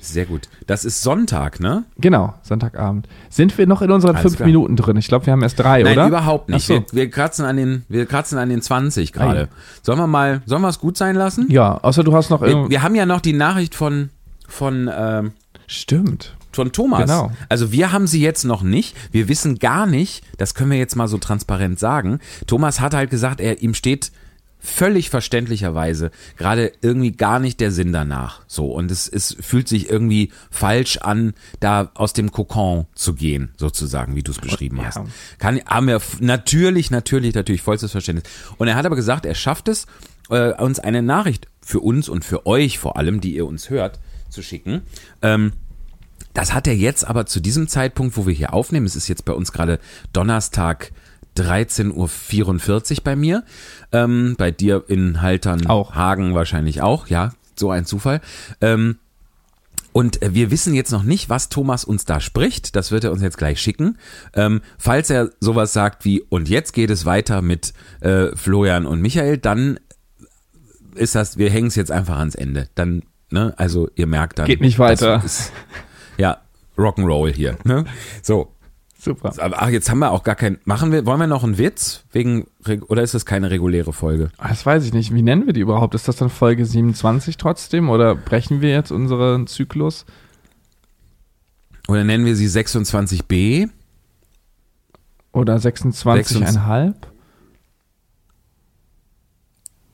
Sehr 0.00 0.26
gut. 0.26 0.48
Das 0.66 0.84
ist 0.84 1.02
Sonntag, 1.02 1.58
ne? 1.58 1.84
Genau, 1.96 2.34
Sonntagabend. 2.42 3.08
Sind 3.30 3.56
wir 3.58 3.66
noch 3.66 3.82
in 3.82 3.90
unseren 3.90 4.14
Alles 4.14 4.22
fünf 4.22 4.36
klar. 4.36 4.46
Minuten 4.46 4.76
drin? 4.76 4.96
Ich 4.96 5.08
glaube, 5.08 5.26
wir 5.26 5.32
haben 5.32 5.42
erst 5.42 5.58
drei, 5.58 5.82
Nein, 5.82 5.92
oder? 5.92 6.02
Nein, 6.02 6.08
überhaupt 6.10 6.48
nicht. 6.50 6.66
So. 6.66 6.74
Wir, 6.74 6.84
wir, 6.92 7.10
kratzen 7.10 7.44
an 7.44 7.56
den, 7.56 7.84
wir 7.88 8.06
kratzen 8.06 8.38
an 8.38 8.48
den 8.48 8.62
20 8.62 9.12
gerade. 9.12 9.48
Sollen 9.82 9.98
wir 9.98 10.06
mal, 10.06 10.42
sollen 10.46 10.62
wir 10.62 10.68
es 10.68 10.78
gut 10.78 10.96
sein 10.96 11.16
lassen? 11.16 11.46
Ja, 11.50 11.78
außer 11.78 12.04
du 12.04 12.14
hast 12.14 12.30
noch 12.30 12.42
wir, 12.42 12.70
wir 12.70 12.82
haben 12.82 12.94
ja 12.94 13.06
noch 13.06 13.20
die 13.20 13.32
Nachricht 13.32 13.74
von, 13.74 14.10
von 14.46 14.88
ähm, 14.92 15.32
Stimmt. 15.68 16.34
Von 16.50 16.72
Thomas. 16.72 17.02
Genau. 17.02 17.30
Also 17.48 17.70
wir 17.70 17.92
haben 17.92 18.08
sie 18.08 18.20
jetzt 18.20 18.44
noch 18.44 18.62
nicht. 18.62 18.96
Wir 19.12 19.28
wissen 19.28 19.58
gar 19.58 19.86
nicht, 19.86 20.24
das 20.38 20.54
können 20.54 20.70
wir 20.70 20.78
jetzt 20.78 20.96
mal 20.96 21.06
so 21.06 21.18
transparent 21.18 21.78
sagen. 21.78 22.18
Thomas 22.46 22.80
hat 22.80 22.94
halt 22.94 23.10
gesagt, 23.10 23.40
er 23.40 23.62
ihm 23.62 23.74
steht 23.74 24.10
völlig 24.58 25.08
verständlicherweise 25.08 26.10
gerade 26.36 26.72
irgendwie 26.80 27.12
gar 27.12 27.38
nicht 27.38 27.60
der 27.60 27.70
Sinn 27.70 27.92
danach. 27.92 28.40
So 28.48 28.72
und 28.72 28.90
es, 28.90 29.06
es 29.06 29.36
fühlt 29.40 29.68
sich 29.68 29.88
irgendwie 29.88 30.32
falsch 30.50 30.96
an, 30.96 31.34
da 31.60 31.90
aus 31.94 32.12
dem 32.12 32.32
Kokon 32.32 32.86
zu 32.94 33.14
gehen, 33.14 33.50
sozusagen, 33.56 34.16
wie 34.16 34.22
du 34.22 34.32
es 34.32 34.38
beschrieben 34.38 34.84
hast. 34.84 35.00
Kann 35.38 35.60
haben 35.64 35.86
wir 35.86 36.00
natürlich, 36.18 36.90
natürlich, 36.90 37.34
natürlich 37.34 37.62
vollstes 37.62 37.92
Verständnis. 37.92 38.24
Und 38.56 38.68
er 38.68 38.74
hat 38.74 38.86
aber 38.86 38.96
gesagt, 38.96 39.26
er 39.26 39.34
schafft 39.34 39.68
es, 39.68 39.86
äh, 40.30 40.52
uns 40.54 40.80
eine 40.80 41.02
Nachricht 41.02 41.46
für 41.60 41.80
uns 41.80 42.08
und 42.08 42.24
für 42.24 42.46
euch 42.46 42.78
vor 42.78 42.96
allem, 42.96 43.20
die 43.20 43.36
ihr 43.36 43.46
uns 43.46 43.70
hört, 43.70 44.00
zu 44.28 44.42
schicken. 44.42 44.82
Ähm, 45.22 45.52
das 46.34 46.54
hat 46.54 46.66
er 46.66 46.76
jetzt 46.76 47.06
aber 47.06 47.26
zu 47.26 47.40
diesem 47.40 47.68
Zeitpunkt, 47.68 48.16
wo 48.16 48.26
wir 48.26 48.34
hier 48.34 48.52
aufnehmen, 48.54 48.86
es 48.86 48.96
ist 48.96 49.08
jetzt 49.08 49.24
bei 49.24 49.32
uns 49.32 49.52
gerade 49.52 49.80
Donnerstag 50.12 50.92
13.44 51.36 52.98
Uhr 52.98 53.04
bei 53.04 53.16
mir, 53.16 53.44
ähm, 53.92 54.34
bei 54.38 54.50
dir 54.50 54.84
in 54.88 55.22
Haltern 55.22 55.66
auch. 55.66 55.94
Hagen 55.94 56.34
wahrscheinlich 56.34 56.82
auch, 56.82 57.08
ja, 57.08 57.32
so 57.56 57.70
ein 57.70 57.86
Zufall. 57.86 58.20
Ähm, 58.60 58.98
und 59.92 60.20
wir 60.22 60.50
wissen 60.50 60.74
jetzt 60.74 60.92
noch 60.92 61.02
nicht, 61.02 61.28
was 61.28 61.48
Thomas 61.48 61.82
uns 61.84 62.04
da 62.04 62.20
spricht. 62.20 62.76
Das 62.76 62.92
wird 62.92 63.04
er 63.04 63.10
uns 63.10 63.22
jetzt 63.22 63.38
gleich 63.38 63.60
schicken. 63.60 63.98
Ähm, 64.34 64.60
falls 64.78 65.10
er 65.10 65.30
sowas 65.40 65.72
sagt 65.72 66.04
wie, 66.04 66.20
und 66.20 66.48
jetzt 66.48 66.72
geht 66.72 66.90
es 66.90 67.04
weiter 67.04 67.42
mit 67.42 67.72
äh, 68.00 68.28
Florian 68.36 68.86
und 68.86 69.00
Michael, 69.00 69.38
dann 69.38 69.80
ist 70.94 71.14
das, 71.14 71.38
wir 71.38 71.50
hängen 71.50 71.68
es 71.68 71.74
jetzt 71.74 71.90
einfach 71.90 72.18
ans 72.18 72.34
Ende. 72.34 72.68
Dann 72.74 73.02
Ne? 73.30 73.54
Also 73.56 73.88
ihr 73.94 74.06
merkt 74.06 74.38
dann. 74.38 74.46
Geht 74.46 74.60
nicht 74.60 74.78
weiter. 74.78 75.22
Ist, 75.24 75.52
ja, 76.16 76.38
Rock'n'Roll 76.76 77.32
hier. 77.32 77.58
Ne? 77.64 77.84
So. 78.22 78.52
Super. 79.00 79.32
Ach, 79.38 79.68
jetzt 79.68 79.88
haben 79.90 80.00
wir 80.00 80.10
auch 80.10 80.24
gar 80.24 80.34
kein. 80.34 80.58
Machen 80.64 80.90
wir, 80.90 81.06
wollen 81.06 81.20
wir 81.20 81.28
noch 81.28 81.44
einen 81.44 81.56
Witz? 81.56 82.02
Wegen, 82.10 82.48
oder 82.88 83.02
ist 83.02 83.14
das 83.14 83.24
keine 83.24 83.48
reguläre 83.48 83.92
Folge? 83.92 84.30
Das 84.38 84.66
weiß 84.66 84.84
ich 84.84 84.92
nicht. 84.92 85.14
Wie 85.14 85.22
nennen 85.22 85.46
wir 85.46 85.52
die 85.52 85.60
überhaupt? 85.60 85.94
Ist 85.94 86.08
das 86.08 86.16
dann 86.16 86.30
Folge 86.30 86.64
27 86.64 87.36
trotzdem? 87.36 87.90
Oder 87.90 88.16
brechen 88.16 88.60
wir 88.60 88.70
jetzt 88.70 88.90
unseren 88.90 89.46
Zyklus? 89.46 90.04
Oder 91.86 92.02
nennen 92.02 92.24
wir 92.24 92.34
sie 92.34 92.48
26b? 92.48 93.68
Oder 95.32 95.56
26,5? 95.56 96.94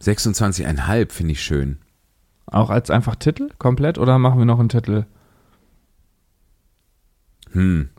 26,5 0.01 1.13
finde 1.13 1.33
ich 1.33 1.43
schön. 1.43 1.79
Auch 2.47 2.71
als 2.71 2.91
einfach 2.91 3.17
Titel 3.17 3.51
komplett 3.59 3.99
oder 3.99 4.19
machen 4.19 4.39
wir 4.39 4.45
noch 4.45 4.61
einen 4.61 4.69
Titel? 4.69 5.07
Hm. 7.53 7.91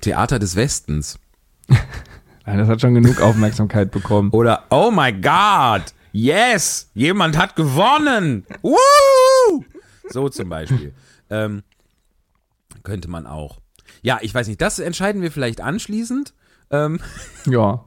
Theater 0.00 0.38
des 0.38 0.56
Westens. 0.56 1.18
Nein, 2.46 2.58
das 2.58 2.68
hat 2.68 2.80
schon 2.80 2.94
genug 2.94 3.20
Aufmerksamkeit 3.20 3.90
bekommen. 3.90 4.30
Oder 4.30 4.64
Oh 4.70 4.90
my 4.90 5.12
God, 5.12 5.94
yes, 6.12 6.90
jemand 6.94 7.38
hat 7.38 7.56
gewonnen. 7.56 8.46
Woo! 8.60 9.64
So 10.10 10.28
zum 10.28 10.50
Beispiel. 10.50 10.94
ähm, 11.30 11.62
könnte 12.82 13.08
man 13.08 13.26
auch. 13.26 13.60
Ja, 14.02 14.18
ich 14.20 14.34
weiß 14.34 14.46
nicht, 14.48 14.60
das 14.60 14.78
entscheiden 14.78 15.22
wir 15.22 15.32
vielleicht 15.32 15.62
anschließend. 15.62 16.34
Ähm, 16.70 17.00
ja. 17.46 17.84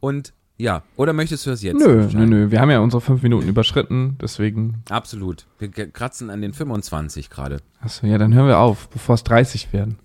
Und 0.00 0.32
ja, 0.60 0.82
oder 0.96 1.12
möchtest 1.12 1.46
du 1.46 1.50
das 1.50 1.62
jetzt? 1.62 1.78
Nö, 1.78 2.06
nö, 2.12 2.26
nö. 2.26 2.50
Wir 2.50 2.60
haben 2.60 2.70
ja 2.70 2.80
unsere 2.80 3.00
fünf 3.00 3.22
Minuten 3.22 3.48
überschritten, 3.48 4.16
deswegen. 4.20 4.82
Absolut. 4.90 5.46
Wir 5.58 5.70
kratzen 5.70 6.28
an 6.30 6.42
den 6.42 6.52
25 6.52 7.30
gerade. 7.30 7.58
Achso, 7.80 8.06
ja, 8.06 8.18
dann 8.18 8.34
hören 8.34 8.46
wir 8.46 8.58
auf, 8.58 8.88
bevor 8.90 9.14
es 9.14 9.24
30 9.24 9.72
werden. 9.72 9.98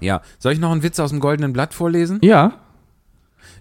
Ja. 0.00 0.22
Soll 0.38 0.52
ich 0.52 0.58
noch 0.58 0.72
einen 0.72 0.82
Witz 0.82 0.98
aus 0.98 1.10
dem 1.10 1.20
goldenen 1.20 1.52
Blatt 1.52 1.74
vorlesen? 1.74 2.18
Ja. 2.22 2.54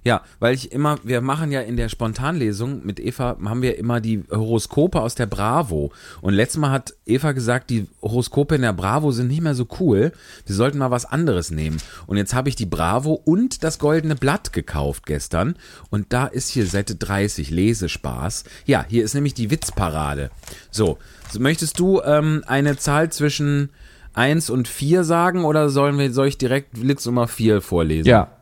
Ja, 0.03 0.21
weil 0.39 0.53
ich 0.53 0.71
immer, 0.71 0.99
wir 1.03 1.21
machen 1.21 1.51
ja 1.51 1.61
in 1.61 1.77
der 1.77 1.89
Spontanlesung 1.89 2.85
mit 2.85 2.99
Eva, 2.99 3.37
haben 3.43 3.61
wir 3.61 3.77
immer 3.77 4.01
die 4.01 4.23
Horoskope 4.31 5.01
aus 5.01 5.15
der 5.15 5.25
Bravo. 5.25 5.91
Und 6.21 6.33
letztes 6.33 6.59
Mal 6.59 6.71
hat 6.71 6.93
Eva 7.05 7.31
gesagt, 7.31 7.69
die 7.69 7.87
Horoskope 8.01 8.55
in 8.55 8.61
der 8.61 8.73
Bravo 8.73 9.11
sind 9.11 9.27
nicht 9.27 9.41
mehr 9.41 9.55
so 9.55 9.67
cool. 9.79 10.11
Wir 10.45 10.55
sollten 10.55 10.77
mal 10.77 10.91
was 10.91 11.05
anderes 11.05 11.51
nehmen. 11.51 11.77
Und 12.07 12.17
jetzt 12.17 12.33
habe 12.33 12.49
ich 12.49 12.55
die 12.55 12.65
Bravo 12.65 13.13
und 13.13 13.63
das 13.63 13.79
Goldene 13.79 14.15
Blatt 14.15 14.53
gekauft 14.53 15.05
gestern. 15.05 15.55
Und 15.89 16.13
da 16.13 16.27
ist 16.27 16.49
hier 16.49 16.67
Seite 16.67 16.95
30, 16.95 17.49
Lesespaß. 17.49 18.43
Ja, 18.65 18.85
hier 18.87 19.03
ist 19.03 19.15
nämlich 19.15 19.33
die 19.33 19.49
Witzparade. 19.49 20.29
So, 20.71 20.97
möchtest 21.37 21.79
du 21.79 22.01
ähm, 22.01 22.43
eine 22.47 22.77
Zahl 22.77 23.11
zwischen 23.11 23.69
1 24.13 24.49
und 24.49 24.67
4 24.67 25.03
sagen 25.03 25.43
oder 25.43 25.69
sollen 25.69 25.97
wir, 25.97 26.11
soll 26.11 26.27
ich 26.27 26.37
direkt 26.37 26.87
Witz 26.87 27.05
Nummer 27.05 27.27
4 27.27 27.61
vorlesen? 27.61 28.07
Ja. 28.09 28.34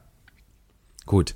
Gut. 1.06 1.36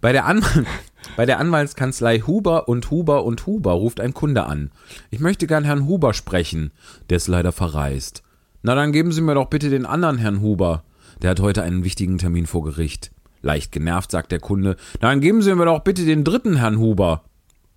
Bei 0.00 0.12
der, 0.12 0.26
An 0.26 0.44
bei 1.16 1.26
der 1.26 1.38
Anwaltskanzlei 1.38 2.20
Huber 2.20 2.68
und 2.68 2.90
Huber 2.90 3.24
und 3.24 3.46
Huber 3.46 3.72
ruft 3.72 4.00
ein 4.00 4.14
Kunde 4.14 4.44
an. 4.44 4.70
Ich 5.10 5.20
möchte 5.20 5.46
gern 5.46 5.64
Herrn 5.64 5.86
Huber 5.86 6.14
sprechen. 6.14 6.72
Der 7.10 7.16
ist 7.16 7.28
leider 7.28 7.52
verreist. 7.52 8.22
Na, 8.62 8.74
dann 8.74 8.92
geben 8.92 9.12
Sie 9.12 9.20
mir 9.20 9.34
doch 9.34 9.50
bitte 9.50 9.70
den 9.70 9.86
anderen 9.86 10.18
Herrn 10.18 10.40
Huber. 10.40 10.84
Der 11.22 11.30
hat 11.30 11.40
heute 11.40 11.62
einen 11.62 11.84
wichtigen 11.84 12.18
Termin 12.18 12.46
vor 12.46 12.64
Gericht. 12.64 13.10
Leicht 13.42 13.72
genervt 13.72 14.10
sagt 14.10 14.32
der 14.32 14.40
Kunde, 14.40 14.76
dann 15.00 15.20
geben 15.20 15.42
Sie 15.42 15.54
mir 15.54 15.66
doch 15.66 15.80
bitte 15.80 16.06
den 16.06 16.24
dritten 16.24 16.56
Herrn 16.56 16.78
Huber 16.78 17.24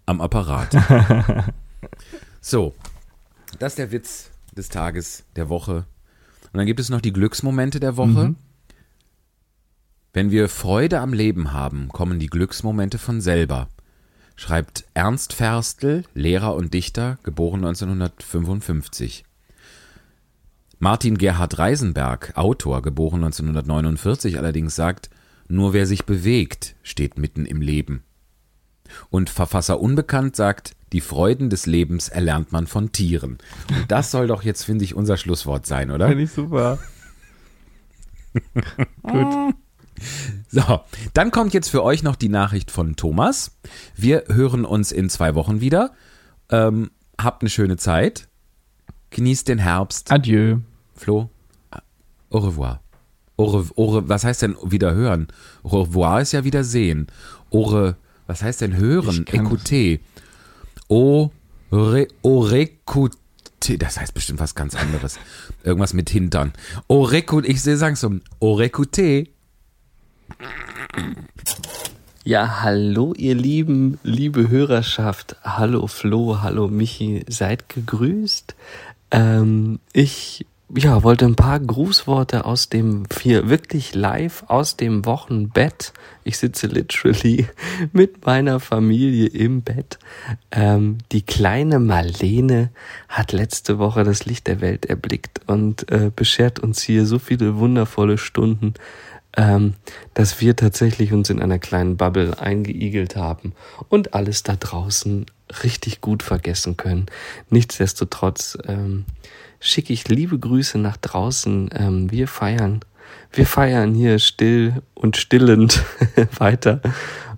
am 0.06 0.22
Apparat. 0.22 0.70
so, 2.42 2.74
das 3.60 3.74
ist 3.74 3.78
der 3.78 3.92
Witz 3.92 4.32
des 4.56 4.70
Tages, 4.70 5.26
der 5.36 5.50
Woche. 5.50 5.86
Und 6.54 6.58
dann 6.58 6.66
gibt 6.66 6.80
es 6.80 6.90
noch 6.90 7.02
die 7.02 7.12
Glücksmomente 7.12 7.82
der 7.82 7.98
Woche. 7.98 8.30
Mhm. 8.30 8.36
Wenn 10.18 10.32
wir 10.32 10.50
Freude 10.50 11.00
am 11.00 11.14
Leben 11.14 11.54
haben, 11.54 11.90
kommen 11.90 12.18
die 12.18 12.26
Glücksmomente 12.26 12.98
von 12.98 13.22
selber, 13.22 13.68
schreibt 14.36 14.86
Ernst 14.96 15.32
Ferstl, 15.32 16.06
Lehrer 16.16 16.56
und 16.56 16.74
Dichter, 16.74 17.20
geboren 17.22 17.64
1955. 17.64 19.26
Martin 20.80 21.20
Gerhard 21.20 21.60
Reisenberg, 21.60 22.36
Autor, 22.36 22.82
geboren 22.82 23.24
1949, 23.24 24.40
allerdings 24.40 24.76
sagt, 24.76 25.12
nur 25.50 25.74
wer 25.74 25.86
sich 25.86 26.06
bewegt, 26.06 26.74
steht 26.82 27.20
mitten 27.20 27.46
im 27.46 27.62
Leben. 27.62 28.02
Und 29.12 29.30
Verfasser 29.30 29.80
Unbekannt 29.80 30.36
sagt, 30.36 30.76
die 30.94 31.02
Freuden 31.02 31.52
des 31.52 31.68
Lebens 31.68 32.10
erlernt 32.10 32.52
man 32.52 32.66
von 32.66 32.92
Tieren. 32.92 33.38
Und 33.70 33.92
das 33.92 34.10
soll 34.10 34.26
doch 34.26 34.42
jetzt, 34.42 34.64
finde 34.64 34.84
ich, 34.84 34.96
unser 34.96 35.18
Schlusswort 35.18 35.68
sein, 35.68 35.92
oder? 35.92 36.08
Finde 36.08 36.24
ich 36.24 36.32
super. 36.32 36.80
Gut. 39.04 39.54
So, 40.50 40.80
dann 41.14 41.32
kommt 41.32 41.54
jetzt 41.54 41.68
für 41.68 41.84
euch 41.84 42.04
noch 42.04 42.16
die 42.16 42.30
Nachricht 42.30 42.72
von 42.72 42.96
Thomas. 42.96 43.58
Wir 43.98 44.24
hören 44.28 44.64
uns 44.64 44.94
in 44.94 45.10
zwei 45.10 45.36
Wochen 45.36 45.60
wieder. 45.60 45.92
Ähm, 46.50 46.90
habt 47.20 47.42
eine 47.42 47.50
schöne 47.50 47.76
Zeit. 47.76 48.30
Genießt 49.10 49.50
den 49.50 49.60
Herbst. 49.60 50.10
Adieu. 50.10 50.60
Flo, 50.96 51.30
au 52.30 52.40
revoir. 52.40 52.82
Au 53.36 53.46
revoir. 53.46 54.10
was 54.10 54.24
heißt 54.24 54.42
denn 54.42 54.56
wieder 54.64 54.94
hören? 54.94 55.28
Au 55.64 55.82
revoir 55.82 56.22
ist 56.22 56.32
ja 56.32 56.44
wieder 56.44 56.64
sehen. 56.64 57.08
Au. 57.52 57.94
Was 58.26 58.44
heißt 58.44 58.62
denn 58.62 58.76
hören? 58.76 59.26
Écouter. 59.26 60.00
Ore, 60.90 62.08
orekute. 62.22 63.18
Das 63.80 64.00
heißt 64.00 64.14
bestimmt 64.14 64.40
was 64.40 64.56
ganz 64.56 64.76
anderes. 64.76 65.20
Irgendwas 65.64 65.94
mit 65.94 66.10
Hintern. 66.10 66.54
Orekute. 66.88 67.48
Ich 67.48 67.62
sehe 67.62 67.78
sagen 67.78 67.96
so. 67.96 68.12
Orekute. 68.40 69.28
Ja, 72.24 72.62
hallo 72.62 73.14
ihr 73.16 73.36
Lieben, 73.36 74.00
liebe 74.04 74.50
Hörerschaft. 74.50 75.38
Hallo 75.44 75.88
Flo, 75.88 76.42
hallo 76.42 76.68
Michi, 76.68 77.24
seid 77.30 77.70
gegrüßt. 77.70 78.56
Ähm, 79.12 79.80
ich 79.94 80.46
ja, 80.76 81.02
wollte 81.02 81.26
ein 81.26 81.36
paar 81.36 81.60
Grußworte 81.62 82.44
aus 82.44 82.68
dem 82.68 83.06
vier 83.10 83.48
wirklich 83.48 83.96
live 83.96 84.44
aus 84.48 84.76
dem 84.76 85.06
Wochenbett. 85.06 85.94
Ich 86.26 86.38
sitze 86.38 86.68
literally 86.68 87.48
mit 87.94 88.26
meiner 88.26 88.60
Familie 88.60 89.28
im 89.28 89.62
Bett. 89.62 89.98
Ähm, 90.52 90.98
die 91.14 91.22
kleine 91.22 91.80
Marlene 91.80 92.72
hat 93.08 93.32
letzte 93.32 93.80
Woche 93.80 94.04
das 94.04 94.26
Licht 94.26 94.48
der 94.48 94.60
Welt 94.60 94.86
erblickt 94.86 95.40
und 95.48 95.90
äh, 95.90 96.12
beschert 96.14 96.60
uns 96.60 96.82
hier 96.82 97.06
so 97.06 97.18
viele 97.18 97.56
wundervolle 97.58 98.18
Stunden, 98.18 98.74
ähm, 99.38 99.76
dass 100.16 100.42
wir 100.42 100.56
tatsächlich 100.56 101.14
uns 101.14 101.30
in 101.30 101.42
einer 101.42 101.60
kleinen 101.60 101.96
Bubble 101.96 102.38
eingeigelt 102.40 103.16
haben 103.16 103.54
und 103.88 104.14
alles 104.16 104.44
da 104.44 104.56
draußen 104.56 105.28
richtig 105.64 106.02
gut 106.02 106.24
vergessen 106.24 106.76
können. 106.76 107.06
Nichtsdestotrotz 107.50 108.58
ähm, 108.66 109.06
schicke 109.60 109.94
ich 109.94 110.08
liebe 110.10 110.38
Grüße 110.40 110.80
nach 110.80 110.98
draußen. 110.98 111.70
Ähm, 111.74 112.12
wir 112.12 112.28
feiern. 112.28 112.82
Wir 113.32 113.46
feiern 113.46 113.94
hier 113.94 114.20
still 114.20 114.82
und 114.96 115.18
stillend 115.18 115.84
weiter. 116.38 116.82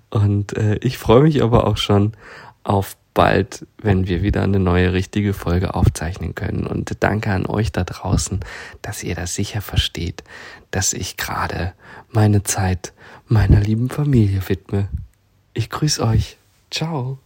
Und 0.08 0.56
äh, 0.56 0.76
ich 0.76 0.98
freue 0.98 1.22
mich 1.22 1.42
aber 1.42 1.66
auch 1.66 1.76
schon 1.76 2.14
auf 2.64 2.96
bald, 3.14 3.66
wenn 3.78 4.06
wir 4.06 4.22
wieder 4.22 4.42
eine 4.42 4.58
neue 4.58 4.92
richtige 4.92 5.34
Folge 5.34 5.74
aufzeichnen 5.74 6.34
können. 6.34 6.66
Und 6.66 6.96
danke 7.00 7.30
an 7.30 7.46
euch 7.46 7.72
da 7.72 7.84
draußen, 7.84 8.40
dass 8.82 9.02
ihr 9.02 9.14
das 9.14 9.34
sicher 9.34 9.60
versteht, 9.60 10.22
dass 10.70 10.92
ich 10.92 11.16
gerade 11.16 11.74
meine 12.10 12.42
Zeit 12.42 12.92
meiner 13.26 13.60
lieben 13.60 13.88
Familie 13.88 14.48
widme. 14.48 14.88
Ich 15.54 15.70
grüße 15.70 16.04
euch. 16.04 16.36
Ciao. 16.70 17.18